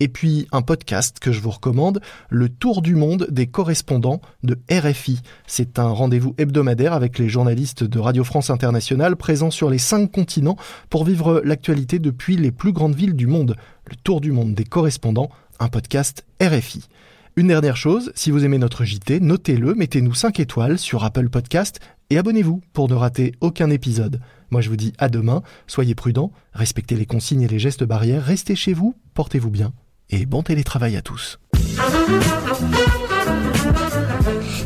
Et 0.00 0.08
puis 0.08 0.46
un 0.52 0.62
podcast 0.62 1.18
que 1.20 1.32
je 1.32 1.40
vous 1.40 1.50
recommande, 1.50 2.00
Le 2.28 2.48
Tour 2.48 2.82
du 2.82 2.94
monde 2.94 3.26
des 3.30 3.46
correspondants 3.46 4.20
de 4.42 4.58
RFI. 4.70 5.20
C'est 5.46 5.78
un 5.78 5.90
rendez-vous 5.90 6.34
hebdomadaire 6.38 6.92
avec 6.92 7.18
les 7.18 7.28
journalistes 7.28 7.84
de 7.84 7.98
Radio 7.98 8.24
France 8.24 8.50
Internationale 8.50 9.16
présents 9.16 9.50
sur 9.50 9.70
les 9.70 9.78
cinq 9.78 10.10
continents 10.10 10.56
pour 10.88 11.04
vivre 11.04 11.42
l'actualité 11.44 11.98
depuis 11.98 12.36
les 12.36 12.52
plus 12.52 12.72
grandes 12.72 12.96
villes 12.96 13.16
du 13.16 13.26
monde. 13.26 13.56
Le 13.88 13.96
Tour 13.96 14.20
du 14.20 14.32
monde 14.32 14.54
des 14.54 14.64
correspondants, 14.64 15.30
un 15.58 15.68
podcast 15.68 16.24
RFI. 16.40 16.88
Une 17.36 17.48
dernière 17.48 17.76
chose, 17.76 18.12
si 18.14 18.30
vous 18.30 18.44
aimez 18.44 18.58
notre 18.58 18.84
JT, 18.84 19.20
notez-le, 19.20 19.74
mettez-nous 19.74 20.14
5 20.14 20.40
étoiles 20.40 20.78
sur 20.78 21.04
Apple 21.04 21.28
Podcast 21.28 21.80
et 22.10 22.18
abonnez-vous 22.18 22.60
pour 22.72 22.88
ne 22.88 22.94
rater 22.94 23.32
aucun 23.40 23.70
épisode. 23.70 24.20
Moi 24.50 24.60
je 24.60 24.68
vous 24.68 24.76
dis 24.76 24.92
à 24.98 25.08
demain, 25.08 25.42
soyez 25.66 25.94
prudents, 25.94 26.32
respectez 26.52 26.96
les 26.96 27.06
consignes 27.06 27.42
et 27.42 27.48
les 27.48 27.58
gestes 27.58 27.84
barrières, 27.84 28.24
restez 28.24 28.56
chez 28.56 28.72
vous, 28.72 28.94
portez-vous 29.14 29.50
bien 29.50 29.72
et 30.10 30.26
bon 30.26 30.42
télétravail 30.42 30.96
à 30.96 31.02
tous. 31.02 31.38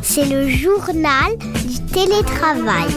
C'est 0.03 0.27
le 0.27 0.49
journal 0.49 1.37
du 1.39 1.81
télétravail. 1.93 2.89